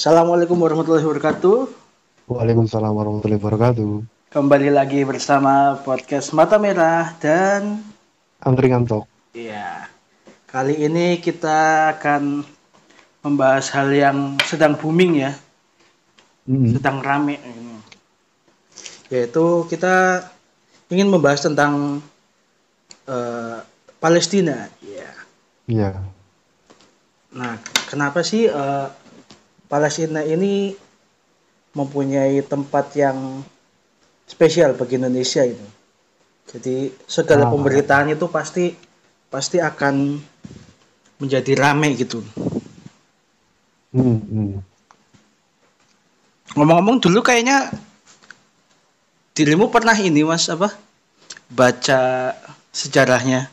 Assalamualaikum 0.00 0.56
warahmatullahi 0.56 1.04
wabarakatuh. 1.04 1.68
Waalaikumsalam 2.24 2.88
warahmatullahi 2.88 3.36
wabarakatuh. 3.36 4.00
Kembali 4.32 4.72
lagi 4.72 5.04
bersama 5.04 5.76
podcast 5.76 6.32
Mata 6.32 6.56
Merah 6.56 7.12
dan 7.20 7.84
Angkring 8.40 8.80
Antok. 8.80 9.04
Iya. 9.36 9.92
Kali 10.48 10.80
ini 10.80 11.20
kita 11.20 11.92
akan 12.00 12.40
membahas 13.20 13.68
hal 13.76 13.92
yang 13.92 14.40
sedang 14.48 14.72
booming 14.80 15.20
ya, 15.20 15.36
Hmm. 16.48 16.72
sedang 16.72 17.04
rame 17.04 17.36
ini. 17.36 17.76
Yaitu 19.12 19.68
kita 19.68 20.24
ingin 20.88 21.12
membahas 21.12 21.44
tentang 21.44 22.00
eh, 23.04 23.58
Palestina. 24.00 24.64
Iya. 24.80 25.12
Iya. 25.68 25.90
Nah, 27.36 27.60
kenapa 27.84 28.24
sih 28.24 28.48
eh, 28.48 28.86
Palestina 29.70 30.26
ini 30.26 30.74
mempunyai 31.70 32.42
tempat 32.42 32.90
yang 32.98 33.46
spesial 34.26 34.74
bagi 34.74 34.98
Indonesia 34.98 35.46
itu? 35.46 35.62
Jadi 36.50 36.90
segala 37.06 37.46
Ah. 37.46 37.50
pemberitaan 37.54 38.10
itu 38.10 38.26
pasti 38.26 38.74
pasti 39.30 39.62
akan 39.62 40.18
menjadi 41.22 41.54
rame 41.54 41.94
gitu. 41.94 42.18
Hmm, 43.94 44.18
hmm. 44.18 44.58
Ngomong-ngomong 46.58 46.98
dulu 46.98 47.22
kayaknya 47.22 47.70
dirimu 49.38 49.70
pernah 49.70 49.94
ini 49.94 50.26
mas 50.26 50.50
apa 50.50 50.74
baca 51.46 52.34
sejarahnya 52.74 53.46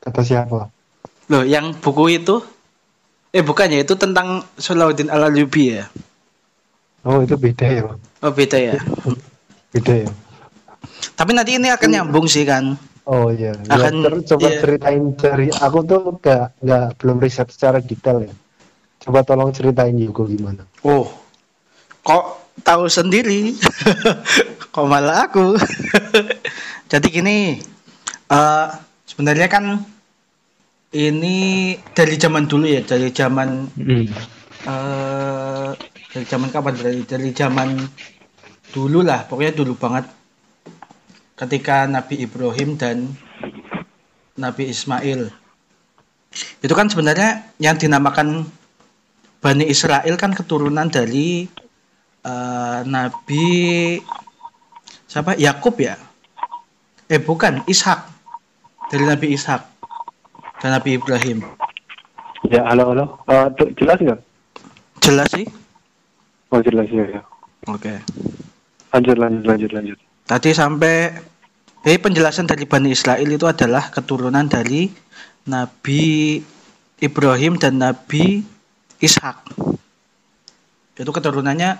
Kata 0.00 0.24
siapa? 0.24 0.72
loh 1.28 1.44
yang 1.44 1.76
buku 1.76 2.16
itu 2.16 2.40
eh 3.30 3.40
bukannya 3.40 3.82
itu 3.82 3.94
tentang 3.94 4.42
Salahuddin 4.56 5.08
Al 5.08 5.28
Ayyubi 5.28 5.76
ya 5.76 5.86
Oh 7.00 7.24
itu 7.24 7.32
beda 7.34 7.64
ya, 7.64 7.80
Bang. 7.82 8.00
oh 8.20 8.28
beda 8.30 8.58
ya 8.60 8.76
beda 9.70 9.94
ya. 10.04 10.10
tapi 11.14 11.30
nanti 11.32 11.56
ini 11.56 11.68
akan 11.68 11.88
nyambung 11.90 12.26
sih 12.26 12.44
kan 12.44 12.76
Oh 13.04 13.26
iya. 13.28 13.56
Ya, 13.66 13.74
Akan- 13.74 14.06
ter- 14.06 14.22
coba 14.28 14.48
iya. 14.48 14.60
ceritain 14.60 15.02
dari 15.16 15.50
aku 15.50 15.82
tuh 15.82 16.14
gak, 16.20 16.54
nggak 16.60 16.86
belum 16.94 17.18
riset 17.18 17.48
secara 17.50 17.82
detail 17.82 18.22
ya. 18.22 18.30
Coba 19.00 19.24
tolong 19.24 19.50
ceritain 19.50 19.96
juga 19.96 20.28
gimana. 20.28 20.62
oh 20.84 21.10
kok 22.00 22.24
tahu 22.60 22.86
sendiri 22.86 23.56
kok 24.72 24.86
malah 24.86 25.26
aku 25.26 25.56
jadi 26.92 27.08
gini 27.10 27.58
eh 28.26 28.66
sebenarnya 29.04 29.48
kan 29.48 29.80
ini 30.90 31.78
dari 31.94 32.18
zaman 32.18 32.50
dulu 32.50 32.66
ya 32.66 32.82
dari 32.82 33.14
zaman 33.14 33.70
Hmm. 33.78 34.06
eh 34.66 35.70
dari 36.10 36.26
zaman 36.26 36.50
kapan? 36.50 36.74
Dari 36.74 37.00
dari 37.06 37.30
zaman 37.30 37.78
dulu 38.74 39.06
lah 39.06 39.22
pokoknya 39.30 39.54
dulu 39.54 39.78
banget. 39.78 40.10
Ketika 41.38 41.86
Nabi 41.86 42.26
Ibrahim 42.26 42.74
dan 42.76 43.14
Nabi 44.34 44.68
Ismail. 44.68 45.30
Itu 46.62 46.74
kan 46.76 46.86
sebenarnya 46.90 47.54
yang 47.58 47.74
dinamakan 47.78 48.46
Bani 49.40 49.64
Israel 49.66 50.14
kan 50.20 50.36
keturunan 50.36 50.90
dari 50.92 51.48
eh, 52.26 52.80
Nabi 52.84 53.46
siapa? 55.06 55.38
Yakub 55.38 55.78
ya? 55.80 55.96
Eh 57.06 57.22
bukan 57.22 57.62
Ishak. 57.70 58.10
Dari 58.90 59.06
Nabi 59.06 59.32
Ishak 59.38 59.69
dan 60.60 60.76
Nabi 60.76 60.96
Ibrahim 61.00 61.42
Ya 62.48 62.64
halo 62.64 62.96
halo. 62.96 63.04
Tuh, 63.60 63.68
jelas 63.76 64.00
nggak? 64.00 64.20
jelas 65.04 65.28
sih 65.32 65.46
Oh 66.50 66.58
jelas 66.64 66.88
ya. 66.90 67.04
ya. 67.06 67.22
oke 67.68 67.94
Lanjut 68.90 69.16
lanjut 69.22 69.44
lanjut 69.46 69.70
lanjut. 69.70 69.98
Tadi 70.26 70.50
sampai 70.50 71.14
eh 71.86 71.98
penjelasan 71.98 72.50
dari 72.50 72.66
Bani 72.66 72.90
Israel 72.90 73.26
itu 73.26 73.46
adalah 73.46 73.86
keturunan 73.94 74.50
dari 74.50 74.90
Nabi 75.46 76.38
Ibrahim 76.98 77.54
dan 77.54 77.78
Nabi 77.78 78.42
Ishak. 78.98 79.46
Itu 80.98 81.10
keturunannya 81.14 81.70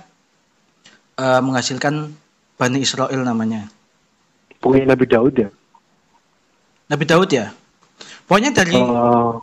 eh, 1.19 1.41
menghasilkan 1.43 2.15
Bani 2.55 2.79
Israel 2.79 3.27
namanya. 3.27 3.67
Pokoknya 4.63 4.95
Nabi 4.95 5.05
Daud 5.11 5.35
ya. 5.35 5.49
Nabi 6.89 7.05
Daud 7.11 7.31
ya. 7.35 7.51
Pokoknya 8.31 8.55
dari 8.55 8.79
Oh, 8.79 9.43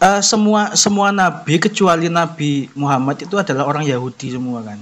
eh, 0.00 0.24
semua 0.24 0.72
semua 0.72 1.12
nabi 1.12 1.60
kecuali 1.60 2.08
Nabi 2.08 2.64
Muhammad 2.72 3.20
itu 3.20 3.36
adalah 3.36 3.68
orang 3.68 3.84
Yahudi 3.84 4.32
semua 4.32 4.64
kan. 4.64 4.80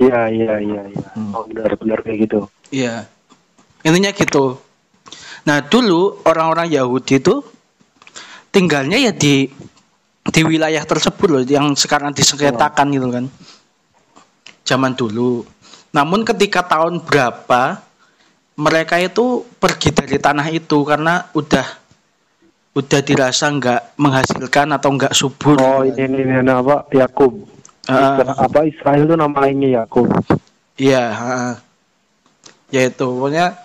iya 0.00 0.32
iya 0.32 0.54
iya 0.56 0.82
iya. 0.88 1.08
Hmm. 1.12 1.36
Oh 1.36 1.44
benar 1.44 1.76
benar 1.76 2.00
kayak 2.00 2.24
gitu. 2.24 2.48
Iya. 2.72 3.04
Intinya 3.84 4.16
gitu. 4.16 4.56
Nah, 5.44 5.60
dulu 5.60 6.24
orang-orang 6.24 6.72
Yahudi 6.72 7.20
itu 7.20 7.44
tinggalnya 8.48 8.96
ya 8.96 9.12
di 9.12 9.52
di 10.24 10.40
wilayah 10.40 10.80
tersebut 10.88 11.28
loh 11.28 11.42
yang 11.44 11.76
sekarang 11.76 12.16
disengketakan 12.16 12.88
gitu 12.96 13.12
kan. 13.12 13.24
Zaman 14.64 14.96
dulu. 14.96 15.44
Namun 15.92 16.24
ketika 16.24 16.64
tahun 16.64 17.04
berapa 17.04 17.84
mereka 18.56 18.96
itu 18.96 19.44
pergi 19.60 19.92
dari 19.92 20.16
tanah 20.16 20.48
itu 20.48 20.80
karena 20.88 21.28
udah 21.36 21.87
udah 22.78 23.00
dirasa 23.02 23.50
nggak 23.50 23.98
menghasilkan 23.98 24.70
atau 24.70 24.88
nggak 24.94 25.10
subur. 25.10 25.58
Oh 25.58 25.82
ini 25.82 25.98
ini, 25.98 26.38
ini 26.38 26.46
apa 26.46 26.86
Yakub. 26.94 27.34
Ah. 27.90 28.20
Isra- 28.22 28.38
apa 28.38 28.60
Israel 28.62 29.02
itu 29.02 29.14
nama 29.18 29.36
lainnya 29.42 29.82
Yakub. 29.82 30.06
Iya, 30.78 31.02
heeh. 31.10 31.54
ya 32.68 32.84
itu 32.84 33.00
pokoknya 33.00 33.56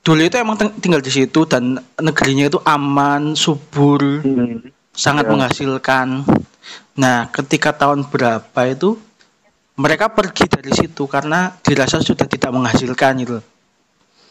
dulu 0.00 0.20
itu 0.24 0.36
emang 0.40 0.56
ting- 0.56 0.72
tinggal 0.80 1.04
di 1.04 1.12
situ 1.12 1.44
dan 1.44 1.76
negerinya 2.00 2.48
itu 2.48 2.58
aman, 2.64 3.36
subur, 3.36 4.24
Hmm. 4.24 4.64
sangat 4.90 5.28
Ya. 5.28 5.30
menghasilkan. 5.30 6.24
Nah, 6.96 7.28
ketika 7.30 7.76
tahun 7.76 8.08
berapa 8.08 8.60
itu 8.66 8.96
mereka 9.76 10.08
pergi 10.08 10.48
dari 10.48 10.72
situ 10.72 11.04
karena 11.04 11.52
dirasa 11.60 12.00
sudah 12.00 12.24
tidak 12.24 12.48
menghasilkan 12.48 13.14
itu, 13.20 13.38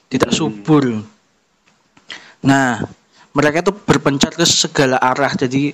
tidak 0.10 0.34
Hmm. 0.34 0.38
subur. 0.42 0.84
Nah, 2.42 2.82
mereka 3.34 3.62
itu 3.62 3.72
berpencar 3.74 4.34
ke 4.34 4.44
segala 4.44 4.98
arah, 4.98 5.32
jadi 5.34 5.74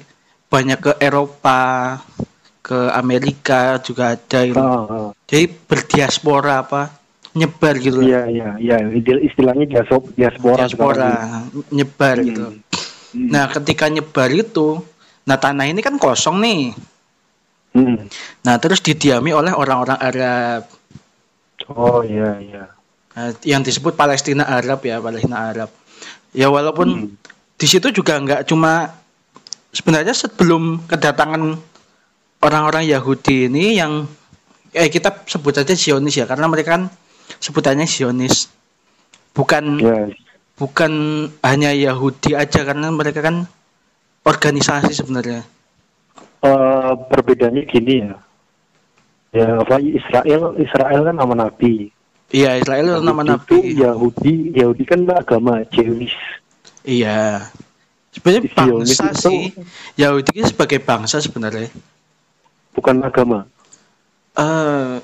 banyak 0.51 0.79
ke 0.79 0.91
Eropa, 1.01 1.97
ke 2.65 2.89
Amerika 2.97 3.77
juga 3.77 4.17
ada 4.17 4.39
itu 4.41 4.57
Ah, 4.57 4.89
ah. 4.89 5.09
jadi 5.29 5.45
berdiaspora 5.69 6.65
apa 6.65 6.89
nyebar 7.37 7.77
gitu. 7.77 8.01
Iya 8.01 8.25
iya 8.25 8.49
iya 8.57 8.77
istilahnya 9.21 9.69
diaspora 9.69 10.09
diaspora. 10.17 10.57
diaspora 10.65 11.11
nyebar 11.69 12.15
Hmm. 12.17 12.25
gitu 12.25 12.45
Hmm. 13.15 13.29
nah 13.31 13.45
ketika 13.47 13.85
nyebar 13.87 14.27
itu 14.33 14.81
nah 15.23 15.37
tanah 15.37 15.69
ini 15.69 15.79
kan 15.85 15.95
kosong 16.01 16.41
nih 16.41 16.73
Hmm. 17.77 18.09
nah 18.41 18.57
terus 18.57 18.81
didiami 18.81 19.29
oleh 19.29 19.53
orang-orang 19.53 19.99
Arab 20.01 20.65
Oh 21.65 22.03
iya 22.05 22.37
iya. 22.39 22.63
Nah, 23.15 23.31
yang 23.41 23.63
disebut 23.63 23.95
Palestina 23.95 24.43
Arab 24.45 24.83
ya 24.83 24.99
Palestina 24.99 25.49
Arab 25.53 25.69
ya 26.33 26.49
walaupun 26.49 26.87
Hmm. 26.87 27.34
Di 27.55 27.65
situ 27.65 27.87
juga 27.91 28.19
nggak 28.19 28.47
cuma 28.47 28.91
sebenarnya 29.71 30.11
sebelum 30.11 30.83
kedatangan 30.87 31.55
orang-orang 32.43 32.83
Yahudi 32.85 33.47
ini 33.47 33.79
yang 33.79 34.03
eh 34.75 34.91
kita 34.91 35.23
sebut 35.25 35.55
aja 35.55 35.71
Zionis 35.71 36.19
ya 36.19 36.27
karena 36.27 36.51
mereka 36.51 36.75
kan 36.75 36.91
sebutannya 37.39 37.87
Zionis 37.87 38.51
bukan 39.31 39.79
Iya. 39.79 40.11
bukan 40.55 40.91
hanya 41.43 41.71
Yahudi 41.71 42.35
aja 42.35 42.63
karena 42.63 42.91
mereka 42.91 43.23
kan 43.23 43.47
organisasi 44.23 44.91
sebenarnya 44.91 45.43
Eh, 46.45 46.91
perbedaannya 47.09 47.65
gini 47.65 48.05
ya. 48.05 48.13
Ya 49.33 49.47
apa 49.57 49.81
Israel 49.81 50.53
Israel 50.55 51.01
kan 51.03 51.15
nama 51.17 51.33
nabi. 51.33 51.89
iya 52.29 52.55
Israel 52.55 52.85
itu 52.85 53.01
nama 53.01 53.25
Yahudi 53.25 53.33
nabi 53.33 53.57
Yahudi 53.73 54.33
Yahudi 54.53 54.83
kan 54.85 55.09
agama 55.09 55.65
Zionis. 55.73 56.13
Iya. 56.87 57.49
Sebenarnya 58.15 58.41
bangsa 58.55 59.11
itu- 59.11 59.21
sih. 59.27 59.41
Yahudi 59.99 60.31
itu 60.39 60.47
sebagai 60.55 60.79
bangsa 60.79 61.19
sebenarnya. 61.19 61.67
Bukan 62.73 63.03
agama. 63.03 63.47
eh 64.35 64.99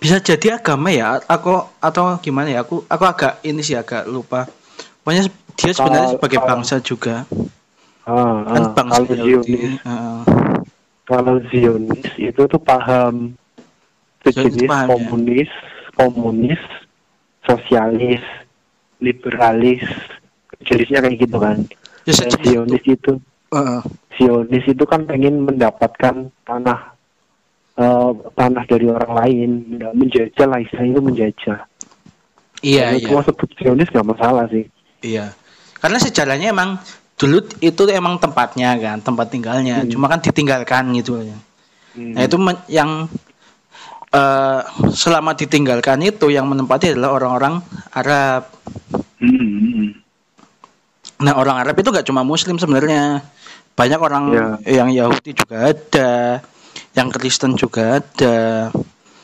bisa 0.00 0.16
jadi 0.20 0.56
agama 0.56 0.88
ya. 0.88 1.20
Aku 1.28 1.64
atau 1.80 2.16
gimana 2.20 2.52
ya? 2.52 2.64
Aku 2.64 2.84
aku 2.88 3.04
agak 3.04 3.40
ini 3.44 3.60
sih 3.64 3.76
agak 3.76 4.08
lupa. 4.08 4.48
Pokoknya 5.04 5.28
dia 5.56 5.72
sebenarnya 5.72 6.16
sebagai 6.16 6.40
bangsa 6.44 6.80
juga. 6.80 7.28
Ah, 8.04 8.44
kan 8.44 8.62
ah. 8.64 8.72
bangsa 8.72 9.00
kalau 9.04 9.16
Yahudi. 9.16 9.52
Zionis. 9.52 9.72
Kalau 11.04 11.36
Zionis 11.52 12.08
itu 12.16 12.42
tuh 12.48 12.60
paham 12.60 13.36
sejenis 14.24 14.68
paham, 14.68 14.88
ya. 14.88 14.88
komunis 14.88 15.50
komunis 15.94 16.62
sosialis 17.44 18.24
liberalis 18.98 19.84
jenisnya 20.62 21.02
kayak 21.02 21.16
gitu 21.18 21.36
kan 21.42 21.56
ya 22.04 22.12
Dan 22.14 22.30
Zionis 22.44 22.84
itu 22.84 23.12
Heeh. 23.54 23.80
Zionis 24.18 24.64
itu 24.66 24.84
kan 24.86 25.06
pengen 25.06 25.46
mendapatkan 25.46 26.30
tanah 26.42 26.78
eh, 27.78 28.10
tanah 28.34 28.64
dari 28.66 28.86
orang 28.86 29.12
lain, 29.14 29.50
ya, 29.78 29.90
menjajah 29.94 30.46
lah 30.46 30.58
istilahnya 30.62 30.92
itu 30.94 31.02
menjajah. 31.02 31.58
Iya, 32.62 32.84
Kalau 32.86 32.98
iya. 32.98 33.06
Cuma 33.06 33.20
sebut 33.22 33.48
Zionis 33.58 33.90
nggak 33.90 34.08
masalah 34.10 34.44
sih. 34.50 34.66
Iya. 35.02 35.34
Karena 35.78 35.98
sejarahnya 36.02 36.50
emang 36.50 36.78
dulu 37.14 37.46
itu 37.62 37.82
emang 37.90 38.18
tempatnya 38.18 38.74
kan, 38.78 38.98
tempat 39.02 39.30
tinggalnya. 39.30 39.82
Hmm. 39.82 39.90
Cuma 39.90 40.06
kan 40.10 40.18
ditinggalkan 40.18 40.90
gitu. 40.98 41.22
Nah, 41.22 41.40
Hmm. 41.94 42.18
itu 42.18 42.36
men- 42.42 42.66
yang 42.66 43.06
eh, 44.14 44.60
selama 44.94 45.34
ditinggalkan 45.34 45.98
itu 46.02 46.30
yang 46.30 46.46
menempati 46.46 46.94
adalah 46.94 47.18
orang-orang 47.18 47.54
Arab. 47.94 48.50
Hmm, 49.18 49.30
hmm, 49.30 49.58
hmm. 49.74 49.90
Nah, 51.24 51.40
orang 51.40 51.56
Arab 51.56 51.80
itu 51.80 51.88
gak 51.88 52.04
cuma 52.04 52.20
muslim 52.20 52.60
sebenarnya. 52.60 53.24
Banyak 53.72 54.00
orang 54.00 54.24
Ya. 54.28 54.46
yang 54.84 54.88
Yahudi 54.92 55.32
juga 55.32 55.72
ada, 55.72 56.44
yang 56.92 57.08
Kristen 57.08 57.56
juga 57.56 58.04
ada. 58.04 58.68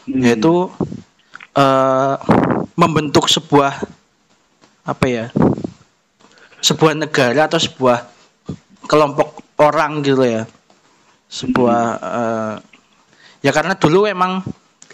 Hmm. 0.09 0.21
Yaitu 0.25 0.73
eh, 1.53 2.15
membentuk 2.73 3.29
sebuah 3.29 3.85
apa 4.89 5.07
ya? 5.07 5.29
Sebuah 6.65 6.97
negara 6.97 7.45
atau 7.45 7.61
sebuah 7.61 8.09
kelompok 8.89 9.45
orang 9.61 10.01
gitu 10.01 10.25
ya. 10.25 10.49
Sebuah 11.29 11.83
eh, 12.01 12.55
ya 13.45 13.53
karena 13.53 13.77
dulu 13.77 14.09
emang 14.09 14.41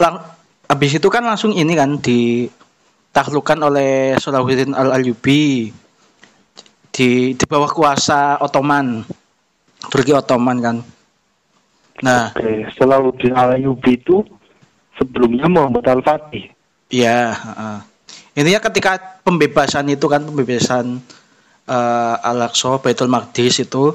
lang, 0.03 0.27
habis 0.67 0.91
itu 0.99 1.07
kan 1.07 1.23
langsung 1.23 1.55
ini 1.55 1.73
kan 1.79 2.03
ditaklukkan 2.03 3.63
oleh 3.63 4.19
Salahuddin 4.19 4.75
Al 4.75 5.01
Ayyubi 5.01 5.71
di 6.97 7.37
di 7.37 7.45
bawah 7.45 7.69
kuasa 7.69 8.41
Ottoman 8.41 9.05
Turki 9.93 10.17
Ottoman 10.17 10.57
kan 10.59 10.77
nah 12.01 12.33
Oke, 12.33 12.65
Salahuddin 12.73 13.33
Alayubi 13.33 13.97
itu 13.97 14.25
sebelumnya 14.97 15.45
Muhammad 15.47 15.85
Al 15.85 16.01
Fatih. 16.01 16.49
ya 16.89 17.37
heeh. 17.37 17.79
intinya 18.35 18.61
ketika 18.65 18.97
pembebasan 19.21 19.89
itu 19.89 20.09
kan 20.09 20.25
pembebasan 20.25 21.01
eh, 21.67 22.17
Al-Aqsa 22.23 22.81
Baitul 22.81 23.13
Maqdis 23.13 23.61
itu 23.61 23.93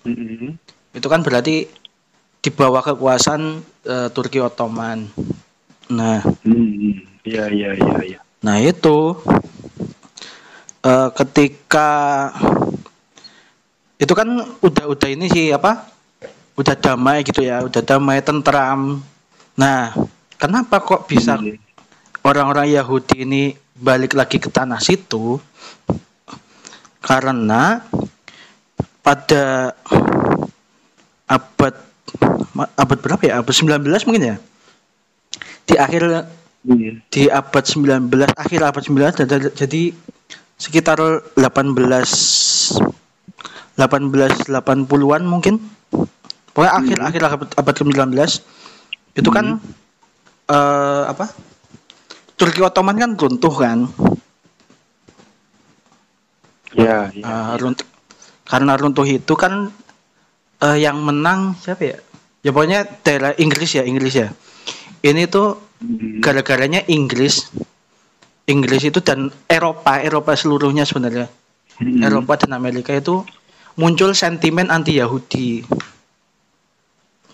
Hmm. 0.00 0.56
itu 0.96 1.06
kan 1.06 1.20
berarti 1.20 1.68
di 2.40 2.50
bawah 2.50 2.80
kekuasaan 2.80 3.42
eh, 3.84 4.08
Turki 4.08 4.40
Ottoman 4.40 5.04
nah 5.92 6.24
Hmm. 6.40 7.04
Iya 7.20 7.52
iya 7.52 7.76
iya 7.76 7.96
iya. 8.00 8.20
Nah 8.40 8.56
itu 8.56 9.12
eh, 10.80 11.08
ketika 11.16 11.88
itu 14.00 14.12
kan 14.16 14.28
udah 14.64 14.84
udah 14.88 15.08
ini 15.12 15.28
sih 15.28 15.52
apa? 15.52 15.92
Udah 16.56 16.76
damai 16.76 17.20
gitu 17.24 17.44
ya, 17.44 17.60
udah 17.60 17.80
damai 17.84 18.24
tentram. 18.24 19.04
Nah, 19.60 19.92
kenapa 20.40 20.80
kok 20.80 21.04
bisa 21.04 21.36
Hmm. 21.36 21.56
orang-orang 22.24 22.72
Yahudi 22.72 23.28
ini 23.28 23.42
balik 23.76 24.16
lagi 24.16 24.40
ke 24.40 24.48
tanah 24.48 24.80
situ? 24.80 25.36
Karena 27.00 27.80
pada 29.00 29.72
abad 31.28 31.74
abad 32.76 32.98
berapa 33.00 33.22
ya? 33.24 33.40
Abad 33.40 33.54
19 33.56 34.04
mungkin 34.08 34.36
ya? 34.36 34.36
Di 35.64 35.76
akhir 35.76 36.02
Hmm. 36.60 37.00
di 37.08 37.24
abad 37.28 37.64
19 37.64 38.28
akhir 38.36 38.60
abad 38.64 38.82
19 38.84 39.12
dan- 39.16 39.52
jadi 39.56 39.96
sekitar 40.60 41.00
18 41.34 42.76
1880-an 43.80 45.22
mungkin. 45.24 45.56
Pokoknya 46.52 46.72
akhir 46.76 46.98
Hmm. 47.00 47.08
akhir 47.08 47.20
abad, 47.24 47.48
abad 47.56 47.74
ke-19 47.74 48.12
itu 49.16 49.30
kan 49.32 49.56
eh, 50.50 51.02
apa? 51.08 51.30
Turki 52.36 52.60
Ottoman 52.60 52.98
kan 52.98 53.14
runtuh 53.14 53.54
kan? 53.54 53.86
Ya, 56.74 57.10
ya. 57.10 57.24
Eh, 57.24 57.52
runt- 57.58 57.86
karena 58.44 58.74
runtuh 58.76 59.06
itu 59.06 59.34
kan 59.34 59.70
eh, 60.60 60.76
yang 60.76 61.00
menang 61.00 61.56
siapa 61.56 61.82
ya? 61.86 61.98
Ya 62.40 62.50
pokoknya 62.52 62.84
daerah 63.00 63.32
Inggris 63.36 63.70
ya 63.74 63.82
Inggris 63.86 64.14
ya. 64.16 64.28
Ini 65.00 65.24
tuh 65.26 65.56
Hmm. 65.80 66.20
gara-garanya 66.20 66.84
Inggris 66.92 67.48
Inggris 68.50 68.82
itu 68.82 68.98
dan 69.00 69.30
Eropa 69.46 70.02
Eropa 70.02 70.34
seluruhnya 70.34 70.82
sebenarnya 70.82 71.30
Hmm. 71.80 72.04
Eropa 72.04 72.36
dan 72.36 72.52
Amerika 72.52 72.92
itu 72.92 73.24
muncul 73.72 74.12
sentimen 74.12 74.68
anti 74.68 75.00
Yahudi 75.00 75.64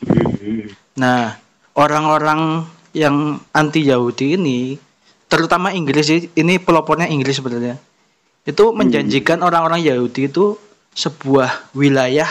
Hmm. 0.07 0.71
nah 0.95 1.35
orang-orang 1.75 2.63
yang 2.95 3.43
anti 3.51 3.83
Yahudi 3.89 4.39
ini 4.39 4.79
terutama 5.27 5.75
Inggris 5.75 6.31
ini 6.39 6.63
pelopornya 6.63 7.11
Inggris 7.11 7.43
sebenarnya 7.43 7.75
itu 8.47 8.65
menjanjikan 8.71 9.43
orang-orang 9.43 9.83
Yahudi 9.83 10.31
itu 10.31 10.55
sebuah 10.95 11.75
wilayah 11.75 12.31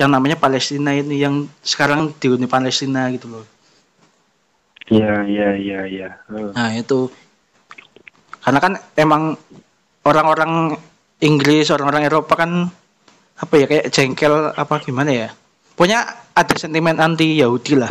yang 0.00 0.08
namanya 0.08 0.40
Palestina 0.40 0.96
ini 0.96 1.20
yang 1.20 1.46
sekarang 1.60 2.16
dihuni 2.16 2.48
Palestina 2.48 3.12
gitu 3.12 3.28
loh 3.28 3.44
Ya, 4.90 5.22
ya, 5.24 5.54
ya, 5.56 5.86
ya. 5.86 6.08
Eh. 6.26 6.50
Nah 6.52 6.74
itu 6.74 7.06
karena 8.42 8.58
kan 8.58 8.72
emang 8.98 9.38
orang-orang 10.02 10.74
Inggris, 11.22 11.70
orang-orang 11.70 12.10
Eropa 12.10 12.34
kan 12.34 12.66
apa 13.38 13.54
ya 13.54 13.66
kayak 13.70 13.86
jengkel 13.94 14.50
apa 14.50 14.82
gimana 14.82 15.10
ya? 15.14 15.28
Pokoknya 15.78 16.02
ada 16.34 16.54
sentimen 16.58 16.98
anti 16.98 17.38
Yahudi 17.38 17.78
lah. 17.78 17.90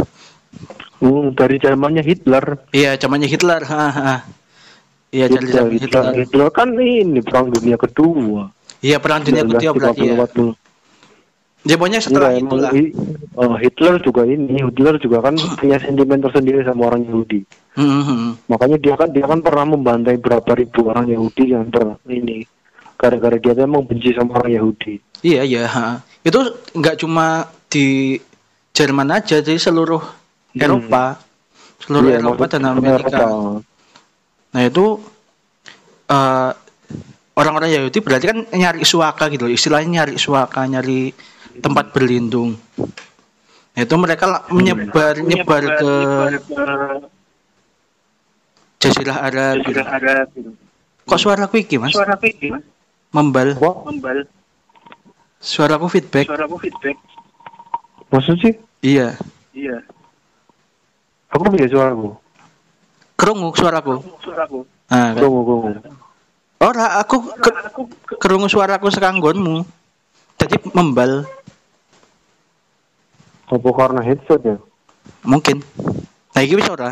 Hmm, 1.01 1.33
dari 1.33 1.57
zamannya 1.57 2.03
Hitler. 2.05 2.69
Iya, 2.75 2.99
zamannya 2.99 3.25
Hitler. 3.25 3.63
Iya, 5.11 5.25
dari 5.27 5.47
zaman 5.49 5.71
Hitler, 5.75 6.03
Hitler. 6.13 6.13
Hitler 6.23 6.49
kan 6.53 6.69
ini 6.77 7.19
perang 7.23 7.51
dunia 7.51 7.75
kedua. 7.79 8.47
Iya, 8.83 9.01
perang 9.01 9.25
dunia 9.25 9.43
kedua 9.43 9.71
berarti 9.75 10.07
ya. 10.07 10.15
1940. 11.61 11.69
Ya 11.69 11.75
pokoknya 11.77 11.99
setelah 12.01 12.31
Enggak, 12.33 12.47
itulah. 12.49 12.71
oh, 13.37 13.53
Hitler 13.57 13.95
juga 14.01 14.21
ini, 14.25 14.55
Hitler 14.65 14.95
juga 14.97 15.17
kan 15.21 15.35
punya 15.61 15.77
sentimen 15.77 16.19
tersendiri 16.21 16.65
sama 16.65 16.89
orang 16.89 17.05
Yahudi. 17.05 17.45
Hmm, 17.77 17.87
hmm, 17.87 18.03
hmm. 18.03 18.31
Makanya 18.49 18.77
dia 18.81 18.95
kan 18.97 19.09
dia 19.13 19.25
kan 19.29 19.39
pernah 19.45 19.65
membantai 19.69 20.17
berapa 20.17 20.51
ribu 20.57 20.89
orang 20.89 21.07
Yahudi 21.07 21.53
yang 21.53 21.69
per 21.69 22.01
ini 22.09 22.43
gara-gara 22.97 23.37
dia 23.41 23.57
tuh 23.57 23.65
emang 23.65 23.85
benci 23.85 24.13
sama 24.13 24.41
orang 24.41 24.51
Yahudi. 24.57 24.93
Iya, 25.25 25.41
iya. 25.45 25.65
Itu 26.21 26.39
nggak 26.77 27.01
cuma 27.01 27.49
di 27.69 28.17
Jerman 28.71 29.09
aja, 29.11 29.41
jadi 29.43 29.57
seluruh 29.57 29.99
Eropa, 30.55 31.19
seluruh 31.81 32.09
Iya, 32.13 32.23
Eropa 32.23 32.45
dan 32.47 32.63
Amerika. 32.71 33.19
Eropa. 33.19 33.61
Nah 34.51 34.61
itu 34.63 34.85
eh, 36.07 36.51
orang-orang 37.35 37.69
Yahudi 37.71 37.99
berarti 38.03 38.25
kan 38.27 38.39
nyari 38.51 38.83
suaka 38.83 39.27
gitu, 39.31 39.47
istilahnya 39.47 40.03
nyari 40.03 40.15
suaka, 40.19 40.63
nyari 40.67 41.11
tempat 41.59 41.91
berlindung. 41.91 42.55
Nah, 43.71 43.81
itu 43.81 43.95
mereka 43.95 44.47
menyebar 44.47 45.15
nyebar 45.17 45.63
ke 45.73 45.91
Jazirah 48.77 49.17
Arab. 49.21 49.55
gitu. 49.61 49.79
Arab 49.79 50.27
gitu. 50.33 50.51
Kok 51.03 51.19
suaraku 51.19 51.55
iki 51.59 51.75
mas? 51.75 51.91
Suara 51.91 52.15
video, 52.15 52.55
Mas. 52.55 52.63
Membal. 53.11 53.57
Membal. 53.83 54.17
Suaraku 55.37 55.89
feedback. 55.89 56.29
Suaraku 56.29 56.55
feedback. 56.59 56.97
maksud 58.07 58.35
sih? 58.39 58.53
Iya. 58.81 59.15
Iya. 59.51 59.79
Aku 61.31 61.47
punya 61.47 61.63
suaraku. 61.65 62.15
Kerungu 63.15 63.49
suaraku. 63.51 64.03
Suaraku. 64.19 64.59
Nah, 64.87 65.15
kan. 65.15 65.21
Tunggu, 65.21 65.41
tunggu. 65.41 65.69
Ora, 66.61 66.99
aku 66.99 67.15
ke- 67.33 67.59
Aku 67.65 67.81
ke- 68.03 68.19
kerungu 68.19 68.45
suaraku 68.45 68.87
sekanggonmu. 68.87 69.63
Jadi 70.37 70.55
membal. 70.71 71.23
Apa 73.51 73.69
karena 73.75 73.99
headset 73.99 74.41
ya? 74.41 74.57
Mungkin. 75.27 75.59
Nah, 76.31 76.41
iki 76.41 76.55
wis 76.55 76.69
ora. 76.71 76.89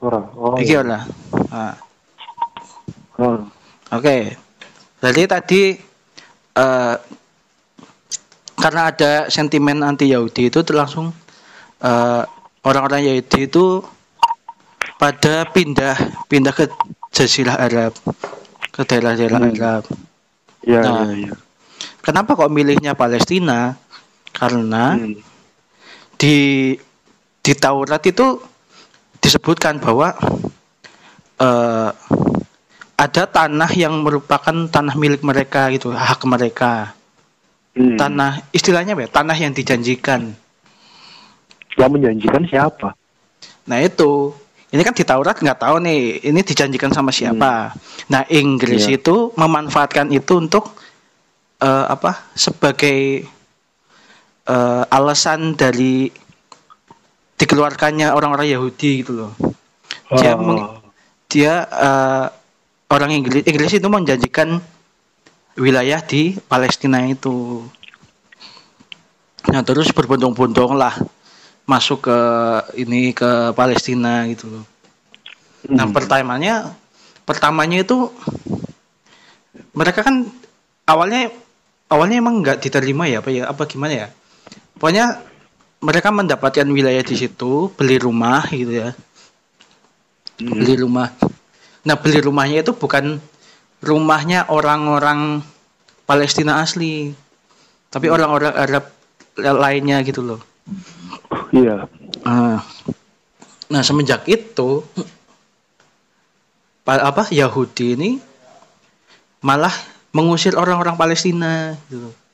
Ora. 0.00 0.20
Oh, 0.36 0.56
Iki 0.56 0.72
iya. 0.72 0.80
ora. 0.80 0.98
Nah. 1.52 1.74
Oke. 3.92 4.36
Jadi 5.00 5.22
tadi 5.28 5.62
eh 6.56 6.96
karena 8.56 8.82
ada 8.88 9.12
sentimen 9.28 9.84
anti 9.84 10.08
Yahudi 10.10 10.48
itu 10.48 10.64
langsung 10.72 11.12
eh, 11.80 12.22
orang-orang 12.64 13.04
Yahudi 13.04 13.40
itu 13.46 13.84
pada 14.96 15.44
pindah 15.52 16.24
pindah 16.26 16.56
ke 16.56 16.64
Jazirah 17.12 17.60
Arab 17.60 17.92
ke 18.72 18.80
daerah-daerah 18.84 19.40
Hmm. 19.40 19.52
Arab. 19.52 19.82
Iya, 20.64 20.80
Nah. 20.82 21.04
iya, 21.12 21.28
iya. 21.28 21.34
Kenapa 22.00 22.32
kok 22.36 22.52
milihnya 22.52 22.96
Palestina? 22.96 23.76
Karena 24.36 24.92
Hmm. 24.94 25.16
di 26.20 26.36
di 27.40 27.52
Taurat 27.56 28.02
itu 28.04 28.36
disebutkan 29.18 29.80
bahwa 29.80 30.12
eh, 31.36 31.90
ada 32.96 33.22
tanah 33.28 33.70
yang 33.76 34.00
merupakan 34.00 34.56
tanah 34.66 34.94
milik 34.96 35.20
mereka 35.20 35.68
gitu, 35.68 35.92
hak 35.92 36.20
mereka. 36.24 36.92
Hmm. 37.76 37.92
tanah 38.00 38.40
istilahnya 38.56 38.96
ya 38.96 39.04
tanah 39.04 39.36
yang 39.36 39.52
dijanjikan 39.52 40.32
Yang 41.76 41.90
menjanjikan 41.92 42.42
siapa? 42.48 42.96
nah 43.68 43.76
itu 43.84 44.32
ini 44.72 44.80
kan 44.80 44.96
di 44.96 45.04
Taurat 45.04 45.36
nggak 45.36 45.60
tahu 45.60 45.84
nih 45.84 46.24
ini 46.24 46.40
dijanjikan 46.40 46.88
sama 46.88 47.12
siapa 47.12 47.76
nah 48.08 48.24
Inggris 48.32 48.88
Iya. 48.88 48.96
itu 48.96 49.28
memanfaatkan 49.36 50.08
itu 50.08 50.40
untuk 50.40 50.72
eh, 51.60 51.84
apa 51.84 52.32
sebagai 52.32 53.28
eh, 54.46 54.84
alasan 54.88 55.54
dari 55.54 56.08
dikeluarkannya 57.36 58.10
orang-orang 58.10 58.48
Yahudi 58.48 59.04
gitu 59.04 59.12
loh 59.12 59.32
Dia 60.16 60.34
Oh. 60.34 60.40
meng- 60.40 60.72
dia 61.26 61.66
eh, 61.66 62.26
orang 62.88 63.10
Inggris 63.12 63.42
Inggris 63.44 63.74
itu 63.74 63.88
menjanjikan 63.90 64.62
wilayah 65.56 65.98
di 65.98 66.36
Palestina 66.38 67.02
itu. 67.02 67.64
Nah 69.50 69.62
terus 69.62 69.90
berbondong-bondong 69.90 70.74
lah 70.74 70.94
masuk 71.66 72.06
ke 72.06 72.18
ini 72.78 73.10
ke 73.10 73.50
Palestina 73.52 74.22
gitu 74.30 74.46
loh. 74.46 74.64
Nah 75.66 75.90
Hmm. 75.90 75.94
pertamanya 75.94 76.70
pertamanya 77.26 77.82
itu 77.82 78.06
mereka 79.74 80.06
kan 80.06 80.30
awalnya 80.86 81.34
awalnya 81.90 82.16
emang 82.22 82.38
nggak 82.42 82.62
diterima 82.62 83.10
ya 83.10 83.18
apa 83.18 83.30
ya 83.34 83.50
apa 83.50 83.62
gimana 83.66 84.06
ya? 84.06 84.08
Pokoknya 84.76 85.24
mereka 85.80 86.08
mendapatkan 86.12 86.66
wilayah 86.68 87.04
di 87.04 87.16
situ 87.16 87.72
beli 87.76 87.96
rumah 88.00 88.44
gitu 88.48 88.72
ya 88.72 88.90
Hmm. 90.36 90.52
beli 90.52 90.76
rumah. 90.76 91.16
Nah 91.88 91.96
beli 91.96 92.20
rumahnya 92.20 92.60
itu 92.60 92.76
bukan 92.76 93.16
rumahnya 93.80 94.52
orang-orang 94.52 95.40
Palestina 96.04 96.60
asli, 96.60 97.16
tapi 97.88 98.12
orang-orang 98.12 98.52
Arab 98.52 98.84
lainnya 99.40 100.04
gitu 100.04 100.20
loh. 100.20 100.40
Iya. 101.56 101.88
Ah. 102.20 102.60
Nah 103.72 103.80
semenjak 103.80 104.28
itu 104.28 104.84
pa- 106.84 107.00
apa 107.00 107.32
Yahudi 107.32 107.96
ini 107.96 108.10
malah 109.40 109.72
mengusir 110.12 110.52
orang-orang 110.52 111.00
Palestina 111.00 111.80
gitu. 111.88 112.12
Nah, 112.12 112.25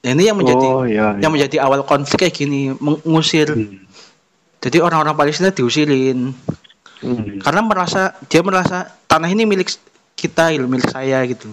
ini 0.00 0.22
yang 0.32 0.36
menjadi 0.36 0.66
Oh, 0.66 0.84
iya, 0.88 1.12
iya. 1.12 1.20
yang 1.20 1.32
menjadi 1.32 1.56
awal 1.60 1.84
konflik 1.84 2.24
kayak 2.24 2.34
gini 2.34 2.72
mengusir. 2.76 3.52
Hmm. 3.52 3.84
Jadi 4.60 4.76
orang-orang 4.80 5.16
Palestina 5.16 5.52
diusirin 5.52 6.32
Hmm. 7.00 7.40
karena 7.40 7.64
merasa 7.64 8.12
dia 8.28 8.44
merasa 8.44 8.84
tanah 9.08 9.32
ini 9.32 9.48
milik 9.48 9.72
kita 10.12 10.52
gitu, 10.52 10.68
milik 10.68 10.84
saya 10.84 11.24
gitu 11.24 11.48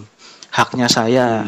haknya 0.52 0.92
saya 0.92 1.48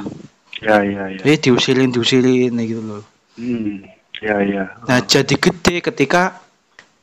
Ya, 0.60 0.79
ya, 0.84 1.03
ya. 1.12 1.20
jadi 1.20 1.36
diusirin 1.51 1.91
diusirin 1.91 2.56
gitu 2.63 2.79
loh 2.79 3.03
Hmm. 3.36 3.84
Ya, 4.24 4.39
ya. 4.39 4.72
nah 4.88 5.03
jadi 5.03 5.36
gede 5.36 5.84
ketika 5.84 6.39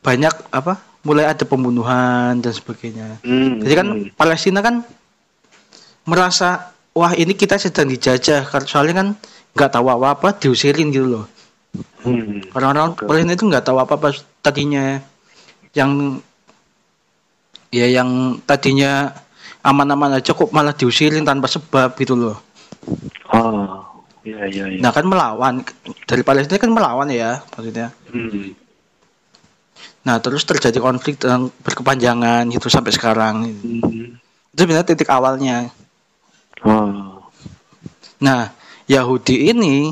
banyak 0.00 0.32
apa 0.48 0.80
mulai 1.04 1.28
ada 1.28 1.44
pembunuhan 1.44 2.40
dan 2.40 2.52
sebagainya 2.56 3.20
Hmm. 3.20 3.60
jadi 3.60 3.74
kan 3.76 3.88
hmm. 3.92 4.16
Palestina 4.16 4.64
kan 4.64 4.80
merasa 6.08 6.72
wah 6.96 7.12
ini 7.12 7.36
kita 7.36 7.60
sedang 7.60 7.92
dijajah 7.92 8.48
karena 8.48 8.64
soalnya 8.64 8.94
kan 9.04 9.08
nggak 9.56 9.72
tahu 9.72 9.88
apa 9.88 10.06
apa 10.12 10.28
diusirin 10.36 10.92
gitu 10.92 11.08
loh 11.08 11.26
Hmm. 12.06 12.38
orang-orang 12.54 12.94
Oke. 12.94 13.04
Palestina 13.04 13.34
itu 13.34 13.44
nggak 13.50 13.64
tahu 13.66 13.78
apa 13.82 13.98
apa 13.98 14.08
tadinya 14.40 15.02
yang 15.74 16.22
ya 17.74 17.86
yang 17.90 18.40
tadinya 18.46 19.10
aman-aman 19.66 20.22
aja 20.22 20.30
kok 20.30 20.54
malah 20.54 20.72
diusirin 20.72 21.26
tanpa 21.26 21.50
sebab 21.50 21.98
gitu 21.98 22.14
loh. 22.14 22.36
Ah. 23.28 23.82
Ya, 24.26 24.42
ya, 24.50 24.66
ya. 24.66 24.82
Nah 24.82 24.90
kan 24.90 25.06
melawan 25.06 25.62
dari 26.06 26.22
Palestina 26.26 26.58
kan 26.58 26.70
melawan 26.70 27.10
ya 27.10 27.42
maksudnya. 27.54 27.94
Hmm. 28.10 28.54
Nah 30.06 30.18
terus 30.22 30.46
terjadi 30.46 30.78
konflik 30.78 31.18
yang 31.22 31.50
berkepanjangan 31.62 32.46
gitu 32.50 32.70
sampai 32.70 32.94
sekarang. 32.94 33.50
Hmm. 33.50 34.18
Itu 34.54 34.60
sebenarnya 34.62 34.86
titik 34.86 35.10
awalnya. 35.10 35.70
Ah. 36.62 37.22
Nah 38.22 38.54
Yahudi 38.86 39.50
ini 39.50 39.90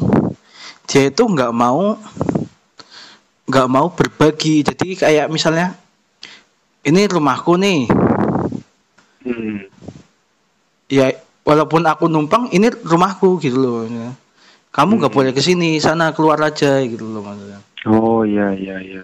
dia 0.86 1.10
itu 1.10 1.22
nggak 1.24 1.50
mau 1.50 1.98
nggak 3.44 3.68
mau 3.68 3.86
berbagi. 3.92 4.62
Jadi 4.62 4.94
kayak 4.96 5.28
misalnya 5.28 5.74
ini 6.84 7.08
rumahku 7.08 7.56
nih 7.56 7.88
Hmm. 9.24 9.64
ya 10.84 11.08
walaupun 11.48 11.80
aku 11.88 12.12
numpang 12.12 12.52
ini 12.52 12.68
rumahku 12.68 13.40
gitu 13.40 13.56
loh 13.56 13.88
ya. 13.88 14.12
kamu 14.68 15.00
nggak 15.00 15.08
Hmm. 15.08 15.16
boleh 15.16 15.32
ke 15.32 15.40
sini 15.40 15.80
sana 15.80 16.12
keluar 16.12 16.36
aja 16.44 16.76
gitu 16.84 17.08
loh 17.08 17.24
maksudnya 17.24 17.56
Oh, 17.88 18.20
ya, 18.28 18.52
ya, 18.52 18.76
ya. 18.84 19.00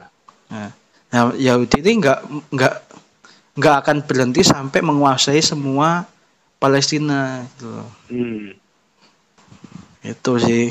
nah, 0.52 0.68
nah 1.08 1.32
Yahudi 1.32 1.80
ini 1.80 2.04
nggak 2.04 2.20
nggak 2.52 2.74
nggak 3.56 3.74
akan 3.80 3.96
berhenti 4.04 4.44
sampai 4.44 4.84
menguasai 4.84 5.40
semua 5.40 6.04
Palestina 6.60 7.48
gitu 7.56 7.72
loh. 7.72 7.88
Hmm. 8.12 8.59
Itu 10.00 10.32
sih 10.40 10.64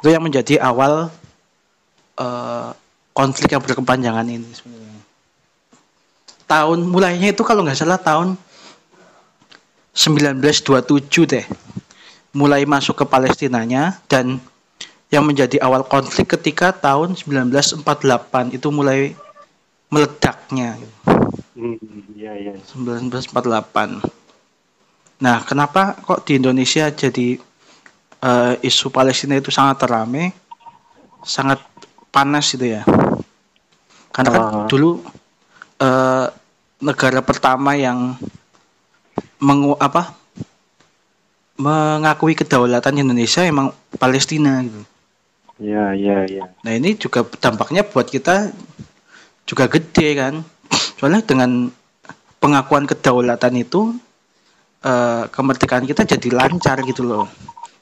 itu 0.00 0.08
yang 0.08 0.20
menjadi 0.20 0.60
awal 0.60 1.08
eh, 2.20 2.70
konflik 3.16 3.52
yang 3.52 3.62
berkepanjangan 3.64 4.26
ini 4.28 4.48
sebenarnya 4.52 5.00
tahun 6.44 6.84
mulainya 6.84 7.32
itu 7.32 7.40
kalau 7.40 7.64
nggak 7.64 7.78
salah 7.78 8.00
tahun 8.00 8.36
1927 9.94 11.30
deh 11.30 11.46
mulai 12.34 12.66
masuk 12.66 13.00
ke 13.00 13.04
Palestinanya 13.06 14.02
dan 14.10 14.42
yang 15.08 15.22
menjadi 15.22 15.62
awal 15.62 15.86
konflik 15.86 16.34
ketika 16.34 16.74
tahun 16.74 17.14
1948 17.14 18.58
itu 18.58 18.68
mulai 18.74 19.14
meledaknya 19.88 20.74
Hmm. 21.54 21.78
Ya, 22.18 22.34
ya. 22.34 22.58
1948 22.74 24.02
nah 25.22 25.38
kenapa 25.46 25.94
kok 26.02 26.26
di 26.26 26.42
Indonesia 26.42 26.90
jadi 26.90 27.38
eh, 28.24 28.52
isu 28.64 28.88
Palestina 28.88 29.36
itu 29.36 29.52
sangat 29.52 29.84
terame 29.84 30.32
sangat 31.20 31.60
panas 32.08 32.48
itu 32.56 32.72
ya 32.80 32.82
karena 34.14 34.30
kan 34.32 34.42
Ah. 34.44 34.66
dulu 34.70 35.04
eh, 35.82 36.26
negara 36.80 37.20
pertama 37.20 37.76
yang 37.76 38.16
mengu 39.40 39.76
apa 39.76 40.16
mengakui 41.54 42.34
kedaulatan 42.34 42.98
Indonesia 42.98 43.46
emang 43.46 43.70
Palestina 43.94 44.58
gitu. 44.66 44.82
Ya, 45.62 45.94
ya, 45.94 46.26
ya. 46.26 46.50
Nah 46.66 46.72
ini 46.74 46.98
juga 46.98 47.22
dampaknya 47.38 47.86
buat 47.86 48.10
kita 48.10 48.50
juga 49.46 49.70
gede 49.70 50.08
kan. 50.18 50.34
Soalnya 50.98 51.22
dengan 51.22 51.70
pengakuan 52.42 52.90
kedaulatan 52.90 53.54
itu 53.54 53.94
eh, 54.82 55.24
kemerdekaan 55.30 55.86
kita 55.86 56.02
jadi 56.02 56.28
lancar 56.34 56.82
gitu 56.82 57.06
loh. 57.06 57.30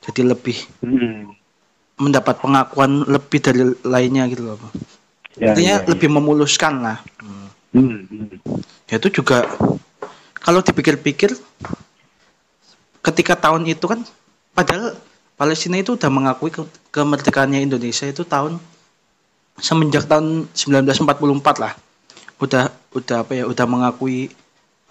Jadi 0.03 0.21
lebih 0.27 0.59
Hmm. 0.83 1.31
mendapat 1.97 2.43
pengakuan 2.43 3.07
lebih 3.07 3.39
dari 3.39 3.63
lainnya 3.87 4.27
gitu 4.27 4.43
loh. 4.43 4.59
Ya, 5.39 5.55
Artinya 5.55 5.75
ya, 5.79 5.83
ya. 5.87 5.89
lebih 5.95 6.09
memuluskan 6.11 6.83
lah. 6.83 6.99
Hmm. 7.23 8.03
hmm. 8.03 8.43
Ya 8.91 8.99
itu 8.99 9.09
juga 9.23 9.47
kalau 10.37 10.61
dipikir-pikir 10.61 11.33
ketika 13.03 13.35
tahun 13.39 13.67
itu 13.67 13.87
kan 13.87 14.03
padahal 14.53 14.95
Palestina 15.39 15.81
itu 15.81 15.97
udah 15.99 16.11
mengakui 16.13 16.51
ke- 16.55 16.69
kemerdekaannya 16.93 17.65
Indonesia 17.65 18.07
itu 18.07 18.23
tahun 18.23 18.61
semenjak 19.59 20.07
tahun 20.07 20.51
1944 20.55 21.57
lah. 21.63 21.73
Udah 22.43 22.71
udah 22.93 23.17
apa 23.23 23.33
ya 23.33 23.45
udah 23.47 23.67
mengakui 23.67 24.29